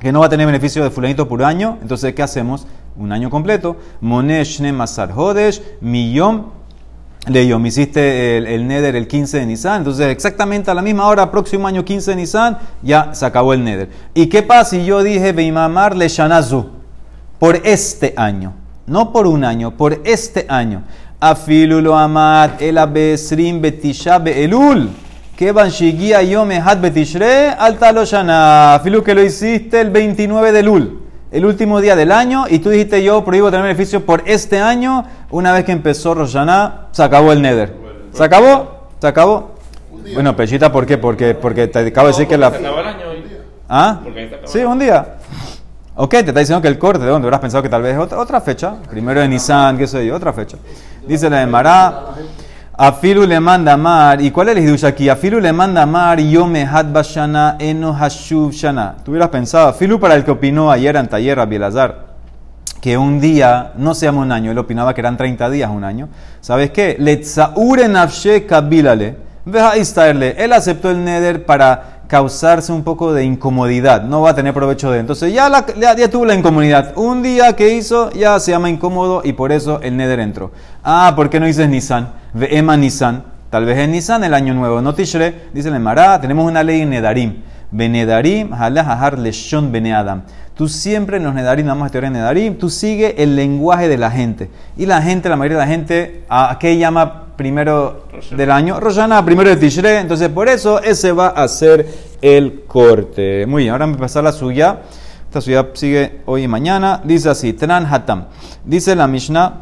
que 0.00 0.10
no 0.10 0.18
va 0.18 0.26
a 0.26 0.30
tener 0.30 0.46
beneficio 0.46 0.82
de 0.82 0.90
fulanito 0.90 1.28
por 1.28 1.38
un 1.38 1.46
año. 1.46 1.78
Entonces, 1.80 2.14
¿qué 2.14 2.24
hacemos? 2.24 2.66
Un 2.96 3.12
año 3.12 3.30
completo. 3.30 3.76
Moneshne 4.00 4.72
masar 4.72 5.12
hodesh 5.14 5.62
Leyó, 7.30 7.58
me 7.58 7.68
hiciste 7.68 8.38
el, 8.38 8.66
Neder 8.66 8.96
el 8.96 9.06
15 9.06 9.40
de 9.40 9.46
Nisan, 9.46 9.78
entonces 9.78 10.06
exactamente 10.08 10.70
a 10.70 10.74
la 10.74 10.82
misma 10.82 11.06
hora, 11.06 11.30
próximo 11.30 11.66
año 11.66 11.84
15 11.84 12.12
de 12.12 12.16
Nisan, 12.16 12.58
ya 12.82 13.14
se 13.14 13.26
acabó 13.26 13.52
el 13.54 13.64
Neder. 13.64 13.90
¿Y 14.14 14.26
qué 14.26 14.42
pasa 14.42 14.70
si 14.70 14.84
yo 14.84 15.02
dije 15.02 15.32
Beimamar 15.32 15.96
le 15.96 16.08
Shanazu? 16.08 16.66
Por 17.38 17.60
este 17.64 18.14
año, 18.16 18.54
no 18.86 19.12
por 19.12 19.26
un 19.26 19.44
año, 19.44 19.70
por 19.76 20.00
este 20.04 20.46
año. 20.48 20.82
Afilulo 21.20 21.96
amat 21.96 22.62
el 22.62 22.78
abesrim 22.78 23.60
betisha 23.60 24.18
beelul. 24.18 24.90
Que 25.36 25.52
van 25.52 25.70
shigia 25.70 26.22
yom 26.22 26.50
hat 26.50 26.80
betishre 26.80 27.50
alta 27.50 27.92
lo 27.92 28.04
shana. 28.04 28.74
Afilu 28.74 29.02
que 29.02 29.14
lo 29.14 29.22
hiciste 29.22 29.80
el 29.80 29.90
29 29.90 30.52
de 30.52 30.62
Lul 30.62 31.07
el 31.30 31.44
último 31.44 31.80
día 31.80 31.94
del 31.96 32.12
año 32.12 32.46
y 32.48 32.58
tú 32.58 32.70
dijiste 32.70 33.02
yo 33.02 33.24
prohíbo 33.24 33.50
tener 33.50 33.64
beneficio 33.64 34.04
por 34.04 34.22
este 34.26 34.60
año, 34.60 35.04
una 35.30 35.52
vez 35.52 35.64
que 35.64 35.72
empezó 35.72 36.14
Roshaná, 36.14 36.88
se 36.92 37.02
acabó 37.02 37.32
el 37.32 37.42
Neder. 37.42 37.74
¿Se 38.12 38.24
acabó? 38.24 38.88
¿Se 39.00 39.06
acabó? 39.06 39.54
Bueno, 40.14 40.34
Pechita, 40.34 40.72
¿por 40.72 40.86
qué? 40.86 40.96
Porque, 40.96 41.34
porque 41.34 41.68
te 41.68 41.80
acabo 41.80 42.06
de 42.06 42.12
decir 42.12 42.26
que 42.26 42.38
la... 42.38 42.50
Se 42.50 42.56
acabó 42.56 42.80
el 42.80 42.86
año 42.86 43.08
hoy. 43.10 43.24
¿Ah? 43.68 44.00
Sí, 44.44 44.60
un 44.60 44.78
día. 44.78 45.16
Ok, 45.94 46.10
te 46.10 46.18
está 46.20 46.40
diciendo 46.40 46.62
que 46.62 46.68
el 46.68 46.78
corte, 46.78 47.04
¿de 47.04 47.10
dónde? 47.10 47.26
Habrás 47.26 47.40
pensado 47.40 47.62
que 47.62 47.68
tal 47.68 47.82
vez 47.82 47.94
es 47.94 47.98
otra, 47.98 48.18
otra 48.18 48.40
fecha. 48.40 48.76
Primero 48.88 49.20
de 49.20 49.28
Nisan, 49.28 49.76
qué 49.76 49.86
sé 49.86 50.06
yo, 50.06 50.14
otra 50.14 50.32
fecha. 50.32 50.56
Dice 51.06 51.28
la 51.28 51.40
de 51.40 51.46
Mará, 51.46 52.04
Afilu 52.80 53.26
le 53.26 53.40
manda 53.40 53.76
mar. 53.76 54.20
¿Y 54.20 54.30
cuál 54.30 54.50
es 54.50 54.56
el 54.56 54.62
hidush 54.62 54.84
aquí? 54.84 55.10
Le 55.40 55.52
manda 55.52 55.84
mar, 55.84 56.20
yome 56.20 56.64
had 56.64 56.86
bashana, 56.92 57.56
eno 57.58 57.92
hashuv 57.92 58.52
shana. 58.52 58.94
Tú 59.04 59.10
hubieras 59.10 59.30
pensado, 59.30 59.66
Afilu 59.66 59.98
para 59.98 60.14
el 60.14 60.24
que 60.24 60.30
opinó 60.30 60.70
ayer 60.70 60.94
en 60.94 61.08
taller, 61.08 61.44
Bielazar, 61.48 62.06
que 62.80 62.96
un 62.96 63.20
día 63.20 63.72
no 63.76 63.96
se 63.96 64.08
un 64.08 64.30
año, 64.30 64.52
él 64.52 64.58
opinaba 64.58 64.94
que 64.94 65.00
eran 65.00 65.16
30 65.16 65.50
días 65.50 65.68
un 65.68 65.82
año. 65.82 66.08
¿Sabes 66.40 66.70
qué? 66.70 66.94
Letzaure 67.00 67.88
nafshe 67.88 68.46
kabilale. 68.46 69.16
Veja 69.44 69.72
él 69.74 70.52
aceptó 70.52 70.90
el 70.90 71.02
neder 71.02 71.46
para 71.46 71.97
causarse 72.08 72.72
un 72.72 72.82
poco 72.82 73.12
de 73.12 73.22
incomodidad, 73.24 74.02
no 74.02 74.22
va 74.22 74.30
a 74.30 74.34
tener 74.34 74.52
provecho 74.54 74.90
de. 74.90 74.98
Entonces 74.98 75.32
ya, 75.32 75.48
la- 75.48 75.64
ya, 75.80 75.94
ya 75.94 76.10
tuvo 76.10 76.24
la 76.24 76.34
incomodidad. 76.34 76.92
Un 76.96 77.22
día 77.22 77.54
que 77.54 77.74
hizo 77.74 78.10
ya 78.10 78.40
se 78.40 78.50
llama 78.50 78.68
incómodo 78.70 79.20
y 79.22 79.34
por 79.34 79.52
eso 79.52 79.80
el 79.82 79.96
neder 79.96 80.18
entró. 80.18 80.50
Ah, 80.82 81.12
¿por 81.14 81.30
qué 81.30 81.38
no 81.38 81.46
dices 81.46 81.68
Nisan? 81.68 82.08
Ve'ema 82.34 82.76
Nisan. 82.76 83.22
Tal 83.50 83.64
vez 83.64 83.78
es 83.78 83.88
Nisan 83.88 84.24
el 84.24 84.34
año 84.34 84.52
nuevo. 84.54 84.80
No 84.82 84.94
Tishre, 84.94 85.48
dice 85.54 85.68
el 85.68 85.78
Mará, 85.80 86.20
tenemos 86.20 86.44
una 86.50 86.62
ley 86.62 86.80
en 86.82 86.90
Nedarim. 86.90 87.42
Benedarim, 87.70 88.52
halah 88.54 88.80
ahar 88.92 89.18
leshon 89.18 89.70
bene 89.70 89.94
Adam. 89.94 90.22
Tú 90.58 90.68
siempre 90.68 91.18
en 91.18 91.22
los 91.22 91.34
Nedarim, 91.34 91.68
vamos 91.68 91.84
a 91.84 91.86
estudiar 91.86 92.06
en 92.06 92.14
Nedarim, 92.14 92.58
tú 92.58 92.68
sigue 92.68 93.22
el 93.22 93.36
lenguaje 93.36 93.86
de 93.86 93.96
la 93.96 94.10
gente. 94.10 94.50
Y 94.76 94.86
la 94.86 95.00
gente, 95.00 95.28
la 95.28 95.36
mayoría 95.36 95.58
de 95.58 95.64
la 95.64 95.70
gente, 95.70 96.24
¿a 96.28 96.56
qué 96.58 96.76
llama 96.76 97.26
primero 97.36 98.08
del 98.32 98.50
año? 98.50 98.80
Roshaná, 98.80 99.24
primero 99.24 99.50
de 99.50 99.54
Tishre. 99.54 100.00
Entonces, 100.00 100.28
por 100.30 100.48
eso 100.48 100.82
ese 100.82 101.12
va 101.12 101.28
a 101.28 101.46
ser 101.46 101.86
el 102.20 102.64
corte. 102.66 103.46
Muy 103.46 103.62
bien, 103.62 103.72
ahora 103.72 103.86
me 103.86 103.96
pasar 103.98 104.24
la 104.24 104.32
suya. 104.32 104.80
Esta 105.26 105.40
suya 105.40 105.68
sigue 105.74 106.22
hoy 106.26 106.42
y 106.42 106.48
mañana. 106.48 107.02
Dice 107.04 107.30
así, 107.30 107.52
Tran. 107.52 107.86
Dice 108.64 108.96
la 108.96 109.06
Mishnah 109.06 109.60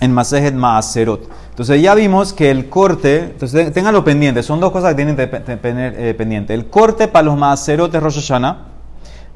en 0.00 0.12
Masejet 0.12 0.54
Maaserot. 0.54 1.28
Entonces 1.50 1.82
ya 1.82 1.92
vimos 1.96 2.32
que 2.32 2.52
el 2.52 2.68
corte, 2.68 3.18
entonces 3.18 3.72
ténganlo 3.72 4.04
pendiente, 4.04 4.44
son 4.44 4.60
dos 4.60 4.70
cosas 4.70 4.90
que 4.90 4.94
tienen 4.94 5.16
que 5.16 5.26
tener 5.26 5.94
eh, 5.98 6.14
pendiente. 6.14 6.54
El 6.54 6.66
corte 6.66 7.08
para 7.08 7.24
los 7.24 7.36
Maaserot 7.36 7.92
Hashanah, 7.92 8.73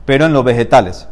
pero 0.09 0.25
en 0.25 0.33
los 0.33 0.43
vegetales. 0.43 1.07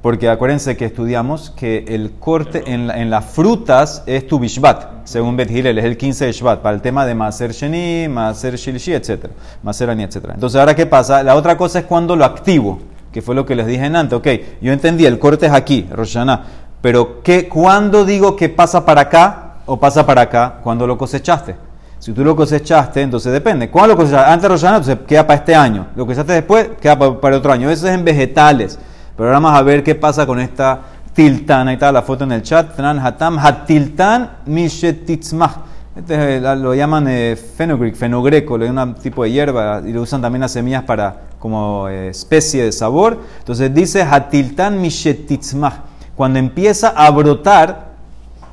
Porque 0.00 0.30
acuérdense 0.30 0.74
que 0.74 0.86
estudiamos 0.86 1.50
que 1.50 1.84
el 1.86 2.12
corte 2.12 2.62
en, 2.64 2.90
en 2.90 3.10
las 3.10 3.26
frutas 3.26 4.04
es 4.06 4.26
tu 4.26 4.38
Bishvat, 4.38 5.04
según 5.04 5.36
Bet 5.36 5.50
Hillel, 5.50 5.76
es 5.76 5.84
el 5.84 5.98
15 5.98 6.24
de 6.24 6.32
Shvat, 6.32 6.62
para 6.62 6.74
el 6.74 6.80
tema 6.80 7.04
de 7.04 7.14
Maser 7.14 7.52
Sheni, 7.52 8.08
Maser 8.08 8.56
Shilshi, 8.56 8.94
etc. 8.94 9.26
Maser 9.62 9.90
Ani, 9.90 10.04
etc. 10.04 10.30
Entonces, 10.32 10.58
ahora, 10.58 10.74
¿qué 10.74 10.86
pasa? 10.86 11.22
La 11.22 11.34
otra 11.34 11.58
cosa 11.58 11.80
es 11.80 11.84
cuando 11.84 12.16
lo 12.16 12.24
activo, 12.24 12.78
que 13.12 13.20
fue 13.20 13.34
lo 13.34 13.44
que 13.44 13.54
les 13.54 13.66
dije 13.66 13.84
antes. 13.84 14.14
Ok, 14.14 14.28
yo 14.62 14.72
entendí, 14.72 15.04
el 15.04 15.18
corte 15.18 15.44
es 15.44 15.52
aquí, 15.52 15.86
Rosh 15.92 16.14
Hashanah, 16.14 16.44
pero 16.80 17.20
¿qué, 17.22 17.50
¿cuándo 17.50 18.06
digo 18.06 18.34
que 18.34 18.48
pasa 18.48 18.86
para 18.86 19.02
acá 19.02 19.56
o 19.66 19.78
pasa 19.78 20.06
para 20.06 20.22
acá? 20.22 20.60
Cuando 20.62 20.86
lo 20.86 20.96
cosechaste. 20.96 21.65
Si 21.98 22.12
tú 22.12 22.22
lo 22.22 22.36
cosechaste, 22.36 23.02
entonces 23.02 23.32
depende. 23.32 23.70
¿Cuándo 23.70 23.94
lo 23.94 23.96
cosechaste? 23.96 24.30
Antes 24.30 24.42
de 24.42 24.48
Rosh 24.48 24.60
Hashanah, 24.60 24.76
entonces 24.76 25.06
queda 25.06 25.26
para 25.26 25.38
este 25.38 25.54
año. 25.54 25.86
Lo 25.96 26.04
cosechaste 26.06 26.32
después, 26.34 26.68
queda 26.80 26.98
pa- 26.98 27.20
para, 27.20 27.36
otro 27.36 27.52
año. 27.52 27.70
Eso 27.70 27.88
es 27.88 27.94
en 27.94 28.04
vegetales. 28.04 28.78
Pero 29.16 29.28
ahora 29.28 29.40
vamos 29.40 29.58
a 29.58 29.62
ver 29.62 29.82
qué 29.82 29.94
pasa 29.94 30.26
con 30.26 30.38
esta 30.38 30.80
tiltan. 31.14 31.68
Ahí 31.68 31.74
está 31.74 31.90
la 31.90 32.02
foto 32.02 32.24
en 32.24 32.32
el 32.32 32.42
chat. 32.42 32.76
Tran 32.76 32.98
hatam 32.98 33.38
hatiltan 33.38 34.30
mishetitzmah. 34.46 35.64
Este 35.96 36.36
es 36.36 36.42
lo 36.42 36.74
llaman 36.74 37.06
eh, 37.08 37.36
fenugreek, 37.36 37.96
fenogreco, 37.96 38.58
dan 38.58 38.78
un 38.78 38.94
tipo 38.96 39.24
de 39.24 39.30
hierba 39.32 39.80
y 39.84 39.92
lo 39.92 40.02
usan 40.02 40.20
también 40.20 40.42
las 40.42 40.52
semillas 40.52 40.82
para 40.82 41.22
como 41.38 41.88
eh, 41.88 42.08
especie 42.08 42.64
de 42.64 42.72
sabor. 42.72 43.18
Entonces 43.38 43.74
dice 43.74 44.02
hatiltan 44.02 44.80
mishetitzmah. 44.80 45.84
Cuando 46.14 46.38
empieza 46.38 46.88
a 46.88 47.10
brotar, 47.10 47.86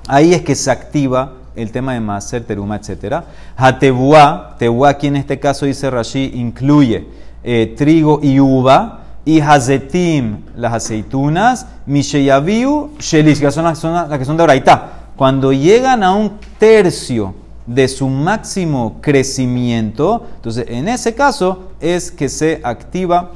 Ahí 0.08 0.34
es 0.34 0.42
que 0.42 0.56
se 0.56 0.70
activa 0.70 1.32
el 1.56 1.72
tema 1.72 1.94
de 1.94 2.00
Maser, 2.00 2.44
Teruma, 2.44 2.78
etc. 2.78 3.24
Hatebuá, 3.56 4.56
Tebuá 4.58 4.90
aquí 4.90 5.08
en 5.08 5.18
este 5.18 5.40
caso 5.40 5.66
dice 5.66 5.90
Rashi, 5.90 6.32
incluye 6.36 7.08
eh, 7.44 7.74
trigo 7.78 8.20
y 8.22 8.40
uva, 8.40 9.02
y 9.26 9.40
Hazetim, 9.40 10.42
las 10.56 10.74
aceitunas, 10.74 11.66
Misheyaviu, 11.86 12.92
Shelish, 13.00 13.40
que 13.40 13.52
son 13.52 13.64
las, 13.64 13.80
que 13.80 14.26
son 14.26 14.38
de 14.38 14.44
Oraitá. 14.44 14.92
Cuando 15.16 15.54
llegan 15.54 16.04
a 16.04 16.14
un 16.14 16.40
tercio 16.58 17.36
de 17.66 17.88
su 17.88 18.10
máximo 18.10 18.98
crecimiento, 19.02 20.26
entonces 20.36 20.66
en 20.68 20.90
ese 20.90 21.16
caso 21.16 21.72
es 21.80 22.12
que 22.12 22.28
se 22.28 22.60
activa 22.64 23.32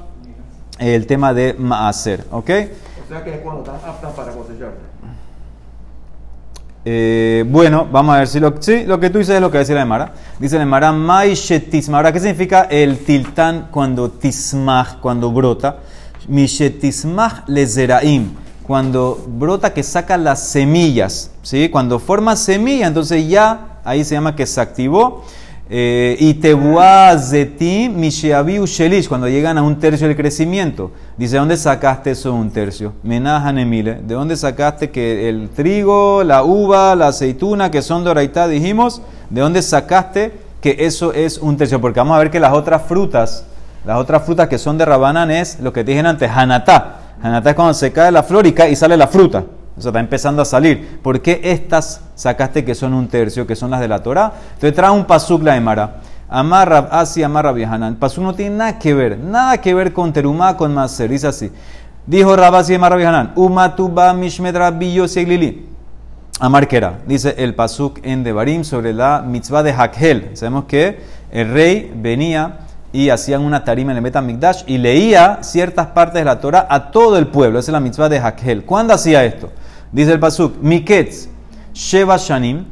el 0.79 1.07
tema 1.07 1.33
de 1.33 1.53
Maaser, 1.57 2.25
¿ok? 2.31 2.49
O 3.05 3.09
sea 3.09 3.23
que 3.23 3.35
es 3.35 3.39
cuando 3.39 3.61
están 3.61 3.75
aptas 3.89 4.13
para 4.13 4.31
cosechar. 4.33 4.73
Eh, 6.89 7.43
bueno, 7.45 7.85
vamos 7.91 8.15
a 8.15 8.19
ver 8.19 8.29
si 8.29 8.39
lo, 8.39 8.53
que 8.55 9.09
tú 9.09 9.17
dices 9.17 9.35
es 9.35 9.41
lo 9.41 9.51
que 9.51 9.59
dice 9.59 9.73
la 9.73 9.81
Emara. 9.81 10.13
Dice 10.39 10.55
la 10.55 10.63
Emara, 10.63 10.93
Mai 10.93 11.33
shetisma. 11.33 11.97
Ahora, 11.97 12.13
¿qué 12.13 12.19
significa 12.21 12.61
el 12.61 12.99
tiltán 12.99 13.67
cuando 13.71 14.09
tismach, 14.09 15.01
cuando 15.01 15.29
brota? 15.29 15.79
Mishetismach 16.29 17.45
lezeraim. 17.47 18.29
Cuando 18.63 19.21
brota 19.27 19.73
que 19.73 19.83
saca 19.83 20.15
las 20.15 20.47
semillas. 20.47 21.31
¿sí? 21.41 21.67
Cuando 21.67 21.99
forma 21.99 22.37
semilla, 22.37 22.87
entonces 22.87 23.27
ya 23.27 23.81
ahí 23.83 24.05
se 24.05 24.15
llama 24.15 24.37
que 24.37 24.45
se 24.45 24.61
activó. 24.61 25.25
Eh, 25.69 26.15
y 26.19 26.33
zetim 27.19 27.93
misheaviu 27.95 28.65
shelish, 28.65 29.09
cuando 29.09 29.27
llegan 29.27 29.57
a 29.57 29.63
un 29.63 29.77
tercio 29.77 30.07
del 30.07 30.15
crecimiento. 30.15 30.91
Dice, 31.17 31.33
¿de 31.33 31.39
dónde 31.39 31.57
sacaste 31.57 32.11
eso 32.11 32.33
un 32.33 32.49
tercio? 32.51 32.93
Menajan 33.03 33.57
emile. 33.57 33.95
¿De 33.95 34.13
dónde 34.13 34.37
sacaste 34.37 34.91
que 34.91 35.27
el 35.27 35.49
trigo, 35.49 36.23
la 36.23 36.43
uva, 36.43 36.95
la 36.95 37.07
aceituna, 37.07 37.69
que 37.69 37.81
son 37.81 38.03
de 38.03 38.11
oraitá, 38.11 38.47
dijimos? 38.47 39.01
¿De 39.29 39.41
dónde 39.41 39.61
sacaste 39.61 40.31
que 40.61 40.77
eso 40.79 41.11
es 41.11 41.37
un 41.37 41.57
tercio? 41.57 41.81
Porque 41.81 41.99
vamos 41.99 42.15
a 42.15 42.19
ver 42.19 42.31
que 42.31 42.39
las 42.39 42.53
otras 42.53 42.83
frutas, 42.83 43.45
las 43.85 43.97
otras 43.97 44.23
frutas 44.23 44.47
que 44.47 44.57
son 44.57 44.77
de 44.77 44.85
rabanán 44.85 45.31
es 45.31 45.59
lo 45.59 45.73
que 45.73 45.83
te 45.83 45.91
dije 45.91 46.05
antes, 46.07 46.29
hanatá. 46.29 46.99
Hanatá 47.21 47.49
es 47.49 47.55
cuando 47.55 47.73
se 47.73 47.91
cae 47.91 48.11
la 48.11 48.23
flor 48.23 48.47
y, 48.47 48.53
cae- 48.53 48.71
y 48.71 48.75
sale 48.75 48.95
la 48.95 49.07
fruta. 49.07 49.43
O 49.77 49.81
sea, 49.81 49.89
está 49.89 49.99
empezando 49.99 50.41
a 50.41 50.45
salir. 50.45 50.99
¿Por 51.03 51.21
qué 51.21 51.39
estas 51.43 52.01
sacaste 52.15 52.65
que 52.65 52.73
son 52.73 52.93
un 52.93 53.07
tercio, 53.07 53.45
que 53.45 53.55
son 53.55 53.69
las 53.69 53.79
de 53.79 53.87
la 53.87 54.01
Torah? 54.01 54.33
Entonces 54.53 54.73
trae 54.73 54.89
un 54.89 55.05
pasuk 55.05 55.43
la 55.43 55.55
Emara. 55.55 55.97
Amarra, 56.29 56.89
así 56.91 57.23
amarra 57.23 57.53
viajanan. 57.53 57.93
El 57.93 57.99
pasuk 57.99 58.23
no 58.23 58.33
tiene 58.33 58.57
nada 58.57 58.79
que 58.79 58.93
ver, 58.93 59.17
nada 59.17 59.59
que 59.59 59.73
ver 59.73 59.93
con 59.93 60.11
terumá, 60.11 60.57
con 60.57 60.73
maser. 60.73 61.09
Dice 61.09 61.27
así. 61.27 61.51
Dijo 62.05 62.35
Rabasi 62.35 62.73
amarra 62.73 62.97
viajanan. 62.97 63.33
Umatuba 63.35 64.13
mishmed 64.13 64.55
rabbi 64.55 64.93
Yossi 64.93 65.21
Eglili. 65.21 65.67
Amar 66.39 66.67
Kera. 66.67 66.99
Dice 67.07 67.35
el 67.37 67.55
pasuk 67.55 67.99
en 68.03 68.23
Devarim 68.23 68.63
sobre 68.63 68.93
la 68.93 69.21
mitzvah 69.21 69.63
de 69.63 69.71
Hakhel. 69.71 70.31
Sabemos 70.33 70.65
que 70.65 70.99
el 71.31 71.51
rey 71.53 71.93
venía 71.95 72.59
y 72.91 73.09
hacían 73.09 73.41
una 73.41 73.63
tarima 73.63 73.91
en 73.91 73.97
el 73.97 74.03
Betamikdash 74.03 74.63
y 74.67 74.77
leía 74.79 75.39
ciertas 75.41 75.87
partes 75.87 76.15
de 76.15 76.25
la 76.25 76.39
Torah 76.39 76.67
a 76.69 76.91
todo 76.91 77.17
el 77.17 77.27
pueblo. 77.27 77.59
Esa 77.59 77.71
es 77.71 77.73
la 77.73 77.79
mitzvah 77.79 78.09
de 78.09 78.19
Hakhel. 78.19 78.65
¿Cuándo 78.65 78.93
hacía 78.93 79.23
esto? 79.23 79.49
Dice 79.91 80.13
el 80.13 80.19
pasuk, 80.19 80.57
Miketz, 80.61 81.29
Sheva 81.73 82.17
Shanim. 82.17 82.65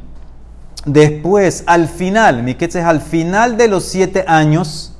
Después, 0.84 1.64
al 1.66 1.88
final, 1.88 2.42
Miketz 2.42 2.76
es 2.76 2.84
al 2.84 3.00
final 3.00 3.56
de 3.56 3.68
los 3.68 3.84
siete 3.84 4.24
años, 4.28 4.96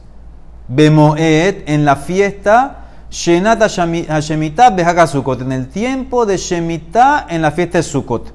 Bemoed, 0.69 1.63
en 1.67 1.85
la 1.85 1.97
fiesta, 1.97 2.87
Shenat 3.09 3.63
Hashemitah 3.63 4.71
Behag 4.71 5.09
Sukkot, 5.09 5.43
en 5.43 5.53
el 5.53 5.69
tiempo 5.69 6.27
de 6.27 6.37
Shemitah, 6.37 7.27
en 7.29 7.41
la 7.43 7.53
fiesta 7.53 7.79
de 7.79 7.83
Sukkot. 7.85 8.35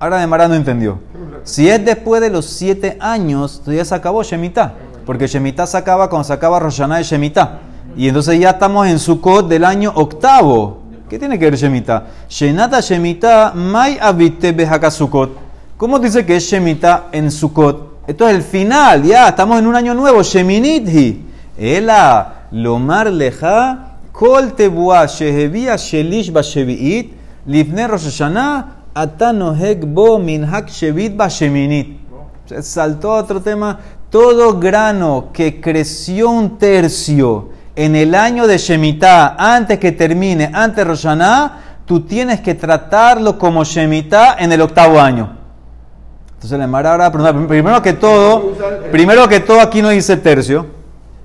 Ahora 0.00 0.18
de 0.18 0.26
Mara 0.26 0.48
no 0.48 0.54
entendió. 0.54 0.98
Si 1.44 1.68
es 1.68 1.84
después 1.84 2.20
de 2.20 2.30
los 2.30 2.46
siete 2.46 2.96
años, 3.00 3.62
ya 3.64 3.84
se 3.84 3.94
acabó 3.94 4.24
Shemitah. 4.24 4.74
Porque 5.06 5.28
Shemitah 5.28 5.66
se 5.66 5.76
acaba 5.76 6.10
cuando 6.10 6.24
se 6.24 6.32
acaba 6.32 6.58
Rosh 6.58 6.78
Hashanah 6.78 6.98
de 6.98 7.04
Shemitah. 7.04 7.58
Y 7.96 8.08
entonces 8.08 8.40
ya 8.40 8.50
estamos 8.50 8.88
en 8.88 8.98
Sukkot 8.98 9.48
del 9.48 9.64
año 9.64 9.92
octavo. 9.94 10.81
¿Qué 11.12 11.18
tiene 11.18 11.38
que 11.38 11.44
ver 11.44 11.56
Shemitah? 11.56 12.06
Shenata 12.26 12.80
Shemitah 12.80 13.52
Mai 13.52 13.98
Avite 14.00 14.50
Behaka 14.52 14.90
Sukkot. 14.90 15.36
¿Cómo 15.76 15.98
dice 15.98 16.24
que 16.24 16.36
es 16.36 16.44
Shemitah 16.44 17.10
en 17.12 17.30
Sukkot? 17.30 18.06
Esto 18.06 18.26
es 18.26 18.34
el 18.34 18.42
final, 18.42 19.02
ya, 19.02 19.28
estamos 19.28 19.58
en 19.58 19.66
un 19.66 19.76
año 19.76 19.92
nuevo. 19.92 20.22
Sheminidhi. 20.22 21.22
Ela 21.58 22.46
Lomar 22.52 23.12
Leja 23.12 23.98
Kol 24.10 24.54
Tebuah 24.54 25.04
Shehevia 25.04 25.76
Shelish 25.76 26.32
Bashevi'it 26.32 27.12
Lifne 27.44 27.88
Rosh 27.88 28.04
Hashanah 28.04 28.66
Atanohek 28.94 29.84
Bo 29.84 30.18
Minhak 30.18 30.70
Shevit 30.70 31.14
Basheminit. 31.14 31.88
Saltó 32.62 33.12
otro 33.12 33.42
tema. 33.42 33.78
Todo 34.08 34.58
grano 34.58 35.28
que 35.30 35.60
creció 35.60 36.30
un 36.30 36.56
tercio 36.56 37.50
en 37.74 37.96
el 37.96 38.14
año 38.14 38.46
de 38.46 38.58
Shemitah, 38.58 39.36
antes 39.38 39.78
que 39.78 39.92
termine, 39.92 40.50
antes 40.52 40.76
de 40.76 40.84
Rosh 40.84 41.02
Hashanah, 41.04 41.58
tú 41.86 42.00
tienes 42.00 42.40
que 42.40 42.54
tratarlo 42.54 43.38
como 43.38 43.64
Shemitah 43.64 44.36
en 44.38 44.52
el 44.52 44.60
octavo 44.60 45.00
año. 45.00 45.38
Entonces 46.34 46.58
la 46.58 46.64
Emara 46.64 46.92
ahora 46.92 47.10
pregunta, 47.12 47.46
primero 47.46 47.80
que 47.80 47.92
todo, 47.92 48.52
primero 48.90 49.28
que 49.28 49.40
todo 49.40 49.60
aquí 49.60 49.80
no 49.80 49.90
dice 49.90 50.16
tercio. 50.16 50.66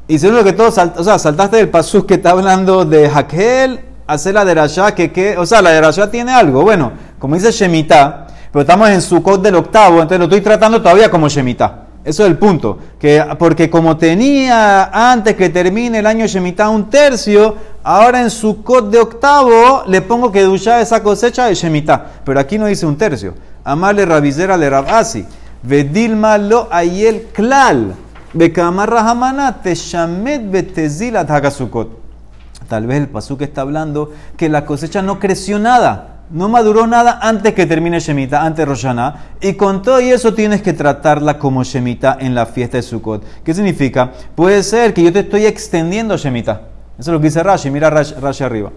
Y 0.08 0.20
segundo 0.20 0.44
que 0.44 0.54
todo, 0.54 0.72
sal- 0.72 0.94
o 0.96 1.04
sea, 1.04 1.20
saltaste 1.20 1.58
del 1.58 1.70
pasú 1.70 2.06
que 2.06 2.14
está 2.14 2.30
hablando 2.32 2.86
de 2.86 3.08
Hakel, 3.14 3.82
hacer 4.06 4.36
la 4.36 4.46
de 4.46 4.54
Rasha, 4.54 4.96
que, 4.96 5.12
que, 5.12 5.38
o 5.38 5.46
sea, 5.46 5.62
la 5.62 5.72
de 5.72 5.82
Rasha 5.82 6.10
tiene 6.10 6.32
algo. 6.32 6.62
Bueno, 6.62 6.94
como 7.20 7.36
dice 7.36 7.52
Shemitah, 7.52 8.28
pero 8.52 8.62
estamos 8.62 8.90
en 8.90 9.02
su 9.02 9.22
del 9.42 9.56
octavo, 9.56 9.96
entonces 9.96 10.20
lo 10.20 10.26
estoy 10.26 10.42
tratando 10.42 10.82
todavía 10.82 11.10
como 11.10 11.28
Shemitah. 11.28 11.87
Eso 12.08 12.24
es 12.24 12.30
el 12.30 12.38
punto. 12.38 12.78
Que, 12.98 13.22
porque 13.38 13.70
como 13.70 13.98
tenía 13.98 15.12
antes 15.12 15.36
que 15.36 15.50
termine 15.50 16.00
el 16.00 16.06
año 16.06 16.26
Shemitah 16.26 16.70
un 16.70 16.90
tercio, 16.90 17.56
ahora 17.84 18.22
en 18.22 18.30
su 18.30 18.64
de 18.90 18.98
octavo 18.98 19.84
le 19.88 20.02
pongo 20.02 20.32
que 20.32 20.44
duya 20.44 20.80
esa 20.80 21.04
cosecha 21.04 21.48
de 21.48 21.56
Shemitah. 21.56 22.22
Pero 22.24 22.40
aquí 22.40 22.58
no 22.58 22.68
dice 22.68 22.86
un 22.86 22.98
tercio. 22.98 23.34
Amarle 23.66 24.06
rabizera 24.06 24.56
le 24.56 24.70
rabasi. 24.70 25.26
Vedilma 25.64 26.38
lo 26.38 26.70
ayel 26.72 27.28
klal. 27.34 27.94
Bekamar 28.32 28.90
rahamana 28.90 29.62
teshamet 29.62 30.50
betezilat 30.50 31.30
hagasukot. 31.30 31.90
Tal 32.70 32.88
vez 32.88 33.00
el 33.00 33.10
pasuk 33.10 33.42
está 33.42 33.62
hablando 33.62 34.14
que 34.38 34.48
la 34.48 34.66
cosecha 34.66 35.02
no 35.02 35.20
creció 35.20 35.60
nada, 35.60 36.17
no 36.30 36.50
maduró 36.50 36.88
nada 36.88 37.20
antes 37.22 37.54
que 37.54 37.66
termine 37.66 38.00
Shemitah, 38.00 38.44
antes 38.44 38.58
de 38.58 38.66
Rosh 38.66 38.84
Hashanah, 38.84 39.16
y 39.42 39.54
con 39.54 39.82
todo 39.82 40.02
y 40.02 40.10
eso 40.10 40.34
tienes 40.34 40.62
que 40.62 40.74
tratarla 40.74 41.40
como 41.40 41.64
Shemitah 41.64 42.18
en 42.20 42.36
la 42.36 42.46
fiesta 42.46 42.78
de 42.78 42.84
Sukkot. 42.84 43.44
¿Qué 43.44 43.54
significa? 43.54 44.12
Puede 44.36 44.64
ser 44.64 44.94
que 44.94 45.04
yo 45.04 45.14
te 45.14 45.20
estoy 45.20 45.46
extendiendo 45.46 46.18
Shemitah. 46.18 46.62
Eso 47.00 47.12
es 47.12 47.14
lo 47.14 47.20
que 47.20 47.28
dice 47.28 47.44
Rashi, 47.44 47.70
mira 47.70 47.92
Rashi, 47.92 48.16
Rashi 48.16 48.44
arriba. 48.44 48.72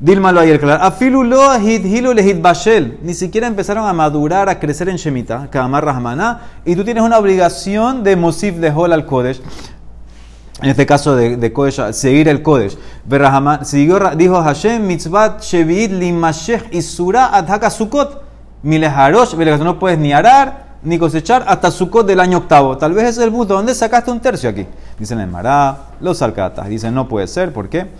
Dílmalo 0.00 0.40
ayer, 0.40 0.58
claro. 0.58 0.82
Afilu 0.82 1.22
lo 1.22 1.58
lehid 1.58 2.40
bashel. 2.40 2.98
Ni 3.02 3.12
siquiera 3.12 3.46
empezaron 3.46 3.86
a 3.86 3.92
madurar, 3.92 4.48
a 4.48 4.58
crecer 4.58 4.88
en 4.88 4.96
Shemitah, 4.96 5.48
Kamar 5.50 5.84
Rahmaná, 5.84 6.40
y 6.64 6.74
tú 6.74 6.84
tienes 6.84 7.02
una 7.02 7.18
obligación 7.18 8.02
de 8.02 8.16
Mosif 8.16 8.56
de 8.56 8.70
Hol 8.70 8.94
al 8.94 9.04
Kodesh 9.04 9.42
en 10.62 10.70
este 10.70 10.86
caso 10.86 11.14
de, 11.14 11.36
de 11.36 11.52
Kodesh, 11.52 11.92
seguir 11.92 12.28
el 12.28 12.42
Kodesh. 12.42 12.76
Siguió, 13.62 13.98
dijo 14.16 14.42
Hashem, 14.42 14.86
mitzvat 14.86 15.42
shevit 15.42 15.92
limashech 15.92 16.72
isura 16.72 17.26
adhaka 17.26 17.70
sukot. 17.70 18.22
Mileharosh, 18.62 19.34
vele, 19.36 19.56
no 19.58 19.78
puedes 19.78 19.98
ni 19.98 20.12
arar 20.12 20.66
ni 20.82 20.98
cosechar 20.98 21.44
hasta 21.46 21.70
Sukkot 21.70 22.06
del 22.06 22.20
año 22.20 22.38
octavo. 22.38 22.78
Tal 22.78 22.92
vez 22.92 23.04
es 23.06 23.18
el 23.18 23.30
punto. 23.30 23.54
¿Dónde 23.54 23.74
sacaste 23.74 24.10
un 24.10 24.20
tercio 24.20 24.48
aquí? 24.48 24.66
Dicen 24.98 25.20
en 25.20 25.30
Mará, 25.30 25.88
los 26.00 26.22
alcatas. 26.22 26.68
Dicen 26.68 26.94
no 26.94 27.08
puede 27.08 27.26
ser. 27.26 27.52
¿Por 27.52 27.68
qué? 27.68 27.90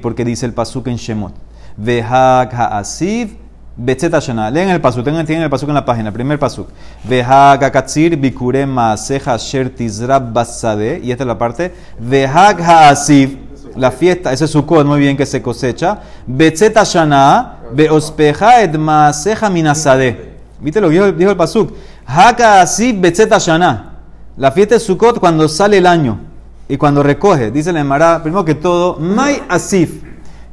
Porque 0.00 0.24
dice 0.24 0.46
el 0.46 0.54
pasuk 0.54 0.86
en 0.86 0.96
Shemot. 0.96 1.34
Vehak 1.76 2.54
ha'asiv 2.54 3.36
Betzet 3.76 4.12
Hashanah. 4.12 4.50
Leen 4.50 4.68
el 4.68 4.80
pasuk, 4.80 5.04
tengan, 5.04 5.24
tienen 5.24 5.44
el 5.44 5.50
pasuk 5.50 5.68
en 5.68 5.74
la 5.74 5.84
página, 5.84 6.12
primer 6.12 6.38
pasuk. 6.38 6.68
Vehag 7.04 7.64
hakatzir 7.64 8.16
bikure 8.16 8.66
maaseja 8.66 9.38
sher 9.38 9.70
tizrab 9.70 10.32
basade. 10.32 11.00
Y 11.02 11.10
esta 11.10 11.24
es 11.24 11.28
la 11.28 11.38
parte. 11.38 11.72
Vehag 11.98 12.60
haasiv, 12.60 13.38
la 13.74 13.90
fiesta, 13.90 14.32
ese 14.32 14.44
es 14.44 14.50
Sukkot, 14.50 14.86
muy 14.86 15.00
bien 15.00 15.16
que 15.16 15.24
se 15.24 15.40
cosecha. 15.40 16.00
Betzet 16.26 16.76
Hashanah, 16.76 17.60
beospeja 17.72 18.62
et 18.62 18.76
maaseja 18.76 19.48
minasade. 19.48 20.32
¿Viste 20.60 20.80
lo 20.80 20.90
que 20.90 21.12
dijo, 21.12 21.30
el 21.30 21.36
pasuk? 21.36 21.72
Hag 22.04 22.40
haasiv 22.42 23.00
betzet 23.00 23.30
Hashanah. 23.30 23.90
La 24.36 24.52
fiesta 24.52 24.74
de 24.74 24.80
Sukkot 24.80 25.18
cuando 25.18 25.48
sale 25.48 25.78
el 25.78 25.86
año 25.86 26.20
y 26.68 26.76
cuando 26.76 27.02
recoge. 27.02 27.50
Dice 27.50 27.72
la 27.72 27.80
Emara, 27.80 28.22
primero 28.22 28.44
que 28.44 28.54
todo, 28.54 28.98
Mai 28.98 29.42
asif. 29.48 30.02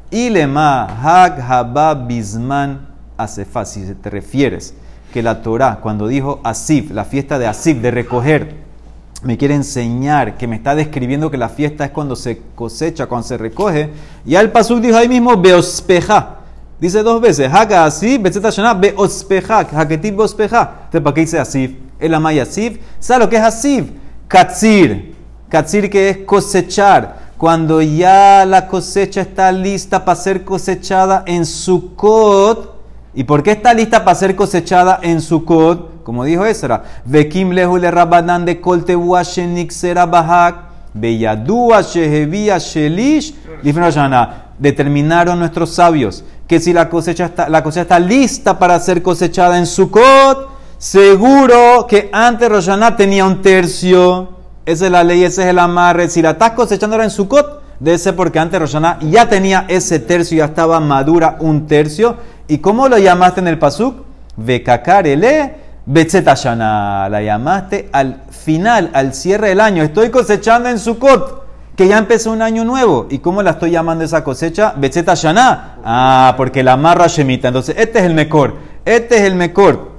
Ilema 0.09 0.87
hag 1.03 1.39
haba 1.39 1.93
bisman 1.93 2.88
asefá. 3.23 3.65
Si 3.65 3.81
te 3.95 4.09
refieres 4.09 4.73
que 5.13 5.21
la 5.21 5.41
Torah, 5.41 5.79
cuando 5.81 6.07
dijo 6.07 6.39
asif, 6.43 6.91
la 6.91 7.05
fiesta 7.05 7.37
de 7.39 7.47
asif, 7.47 7.77
de 7.77 7.91
recoger, 7.91 8.55
me 9.23 9.37
quiere 9.37 9.53
enseñar 9.53 10.37
que 10.37 10.47
me 10.47 10.55
está 10.55 10.75
describiendo 10.75 11.29
que 11.29 11.37
la 11.37 11.49
fiesta 11.49 11.85
es 11.85 11.91
cuando 11.91 12.15
se 12.15 12.41
cosecha, 12.55 13.07
cuando 13.07 13.27
se 13.27 13.37
recoge. 13.37 13.89
Y 14.25 14.35
al 14.35 14.51
pasuk 14.51 14.79
dijo 14.79 14.97
ahí 14.97 15.09
mismo, 15.09 15.35
beospeja. 15.35 16.37
Dice 16.79 17.03
dos 17.03 17.19
veces, 17.19 17.51
haga 17.53 17.83
asif, 17.83 18.21
betzeta 18.21 18.73
beospeja, 18.75 19.59
haketib 19.59 20.15
beospeja. 20.15 20.75
Entonces, 20.85 21.01
¿para 21.01 21.13
qué 21.13 21.21
dice 21.21 21.37
asif? 21.37 21.71
El 21.99 22.13
amay 22.13 22.39
asif. 22.39 22.79
¿Sabe 22.99 23.25
lo 23.25 23.29
que 23.29 23.35
es 23.35 23.41
asif? 23.41 23.91
Katsir. 24.29 25.15
Katsir 25.49 25.89
que 25.89 26.09
es 26.09 26.17
cosechar. 26.19 27.29
Cuando 27.37 27.81
ya 27.81 28.45
la 28.45 28.67
cosecha 28.67 29.21
está 29.21 29.51
lista 29.51 30.05
para 30.05 30.15
ser 30.15 30.45
cosechada 30.45 31.23
en 31.25 31.45
Sukkot. 31.45 32.78
¿Y 33.13 33.23
por 33.23 33.43
qué 33.43 33.51
está 33.51 33.73
lista 33.73 34.03
para 34.03 34.15
ser 34.15 34.35
cosechada 34.35 34.99
en 35.01 35.21
Sukkot? 35.21 36.03
Como 36.03 36.23
dijo 36.23 36.45
Ezra. 36.45 36.83
Vekim 37.05 37.51
lehu 37.51 37.77
le 37.77 37.91
rabanan 37.91 38.45
de 38.45 38.61
kolte 38.61 38.95
shenik 38.95 39.71
sera 39.71 40.05
bahak. 40.05 40.69
Beyadua 40.93 41.81
shehevia 41.81 42.57
shelish. 42.57 43.33
Determinaron 44.59 45.39
nuestros 45.39 45.69
sabios 45.71 46.23
que 46.49 46.59
si 46.59 46.73
la 46.73 46.89
cosecha 46.89 47.25
está, 47.25 47.47
la 47.47 47.61
cosecha 47.61 47.83
está 47.83 47.99
lista 47.99 48.57
para 48.57 48.79
ser 48.79 49.03
cosechada 49.03 49.59
en 49.59 49.67
Sukkot, 49.67 50.49
seguro 50.79 51.85
que 51.87 52.09
antes 52.11 52.49
Rosh 52.49 52.65
Hashanah 52.65 52.95
tenía 52.95 53.23
un 53.23 53.43
tercio. 53.43 54.29
Esa 54.65 54.87
es 54.87 54.91
la 54.91 55.03
ley, 55.03 55.23
ese 55.23 55.43
es 55.43 55.47
el 55.49 55.59
amarre. 55.59 56.09
Si 56.09 56.23
la 56.23 56.31
estás 56.31 56.51
cosechando 56.53 56.95
ahora 56.95 57.03
en 57.03 57.11
Sukkot, 57.11 57.61
debe 57.79 57.99
ser 57.99 58.15
porque 58.15 58.39
antes 58.39 58.59
Rosh 58.59 58.71
Hashanah 58.71 58.99
ya 59.01 59.29
tenía 59.29 59.65
ese 59.67 59.99
tercio, 59.99 60.39
ya 60.39 60.45
estaba 60.45 60.79
madura 60.79 61.37
un 61.39 61.67
tercio. 61.67 62.17
¿Y 62.49 62.57
cómo 62.57 62.89
lo 62.89 62.97
llamaste 62.97 63.41
en 63.41 63.47
el 63.47 63.59
pasuk? 63.59 64.03
Vekakarele 64.35 65.53
Betzetashana. 65.85 67.07
La 67.07 67.21
llamaste 67.21 67.89
al 67.91 68.23
final, 68.31 68.89
al 68.93 69.13
cierre 69.13 69.49
del 69.49 69.61
año. 69.61 69.83
Estoy 69.83 70.09
cosechando 70.09 70.67
en 70.67 70.79
Sukkot, 70.79 71.45
que 71.75 71.87
ya 71.87 71.99
empezó 71.99 72.31
un 72.31 72.41
año 72.41 72.65
nuevo. 72.65 73.05
¿Y 73.11 73.19
cómo 73.19 73.43
la 73.43 73.51
estoy 73.51 73.69
llamando 73.69 74.03
esa 74.03 74.23
cosecha? 74.23 74.73
Betzetashana. 74.75 75.75
Ah, 75.85 76.33
porque 76.37 76.63
la 76.63 76.73
amarra 76.73 77.05
Shemita. 77.05 77.49
Entonces, 77.49 77.75
este 77.77 77.99
es 77.99 78.05
el 78.05 78.15
mejor. 78.15 78.55
Este 78.83 79.17
es 79.17 79.21
el 79.21 79.35
mejor 79.35 79.91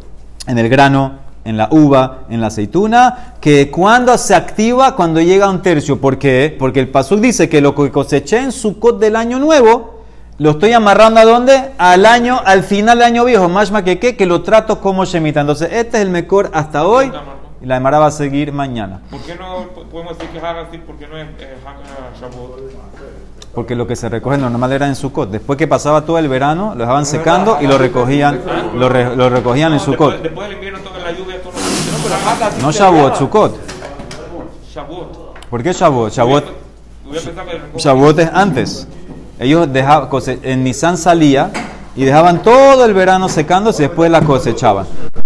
en 0.49 0.59
el 0.59 0.69
grano, 0.69 1.21
en 1.45 1.57
la 1.57 1.69
uva, 1.71 2.25
en 2.31 2.41
la 2.41 2.49
aceituna, 2.49 3.35
que 3.41 3.71
cuando 3.71 4.19
se 4.19 4.35
activa, 4.35 4.97
cuando 4.97 5.21
llega 5.21 5.47
a 5.47 5.51
un 5.51 5.63
tercio. 5.63 6.01
¿Por 6.01 6.19
qué? 6.19 6.57
Porque 6.59 6.81
el 6.81 6.89
pasuk 6.89 7.21
dice 7.21 7.49
que 7.49 7.61
lo 7.61 7.77
que 7.77 7.93
coseché 7.93 8.39
en 8.39 8.51
Sukkot 8.51 8.99
del 8.99 9.15
año 9.15 9.39
nuevo, 9.39 10.00
lo 10.41 10.53
estoy 10.53 10.73
amarrando 10.73 11.21
a 11.21 11.25
dónde? 11.27 11.73
Al 11.77 12.07
año, 12.07 12.41
al 12.43 12.63
final 12.63 12.97
del 12.99 13.09
año 13.09 13.27
viejo, 13.27 13.51
más 13.51 13.71
que 13.83 13.99
qué, 13.99 14.17
que 14.17 14.25
lo 14.25 14.41
trato 14.41 14.81
como 14.81 15.05
Shemitah. 15.05 15.43
Entonces, 15.43 15.69
este 15.71 15.99
es 15.99 16.03
el 16.03 16.09
mejor 16.09 16.51
hasta 16.55 16.87
hoy. 16.87 17.13
Y 17.61 17.67
la 17.67 17.75
demara 17.75 17.99
va 17.99 18.07
a 18.07 18.11
seguir 18.11 18.51
mañana. 18.51 19.03
¿Por 19.11 19.21
qué 19.21 19.35
no 19.35 19.67
podemos 19.91 20.17
decir 20.17 20.33
que? 20.33 20.79
¿Por 20.79 20.97
qué 20.97 21.07
no 21.09 21.19
es 21.19 21.27
eh? 21.41 21.57
Porque 23.55 23.75
lo 23.75 23.87
que 23.87 23.95
se 23.97 24.09
recoge 24.09 24.39
normal 24.39 24.73
era 24.73 24.87
en 24.87 24.97
Sukkot. 24.97 25.31
Después 25.31 25.59
que 25.59 25.69
pasaba 25.69 26.07
todo 26.07 26.17
el 26.17 26.29
verano, 26.29 26.73
lo 26.75 26.81
dejaban 26.81 27.05
secando 27.05 27.59
y 27.61 27.67
lo 27.67 27.77
recogían, 27.77 28.41
lo, 28.77 28.89
re- 28.89 29.15
lo 29.15 29.29
recogían 29.29 29.75
en 29.75 29.81
Sukkot. 29.81 30.23
Después, 30.23 30.49
del 30.49 30.55
invierno, 30.57 30.79
toda 30.79 31.01
la 31.01 31.13
lluvia, 31.13 31.37
todo 31.43 31.53
lo 31.53 32.63
No, 32.63 32.73
Shavuot. 32.73 33.17
Sukkot. 33.17 33.59
Shavuot. 34.73 35.49
¿Por 35.51 35.63
qué 35.63 35.73
Shavuot? 35.75 36.13
Shavuot, 36.15 36.45
que 37.13 37.79
Shavuot 37.79 38.19
es 38.21 38.31
antes. 38.33 38.89
Ellos 39.41 39.73
dejaban, 39.73 40.11
en 40.43 40.63
Nisan 40.63 40.99
salía 40.99 41.51
y 41.97 42.05
dejaban 42.05 42.43
todo 42.43 42.85
el 42.85 42.93
verano 42.93 43.27
secándose 43.31 43.85
y 43.85 43.87
después 43.87 44.11
la 44.11 44.21
cosechaban. 44.21 44.85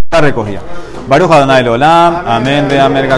La 0.08 0.20
recogían. 0.20 0.62
Baruch 1.08 1.32
Adonai 1.32 1.66
Olam, 1.66 2.22
amén, 2.24 2.68
ve 2.68 2.78
amén. 2.78 3.08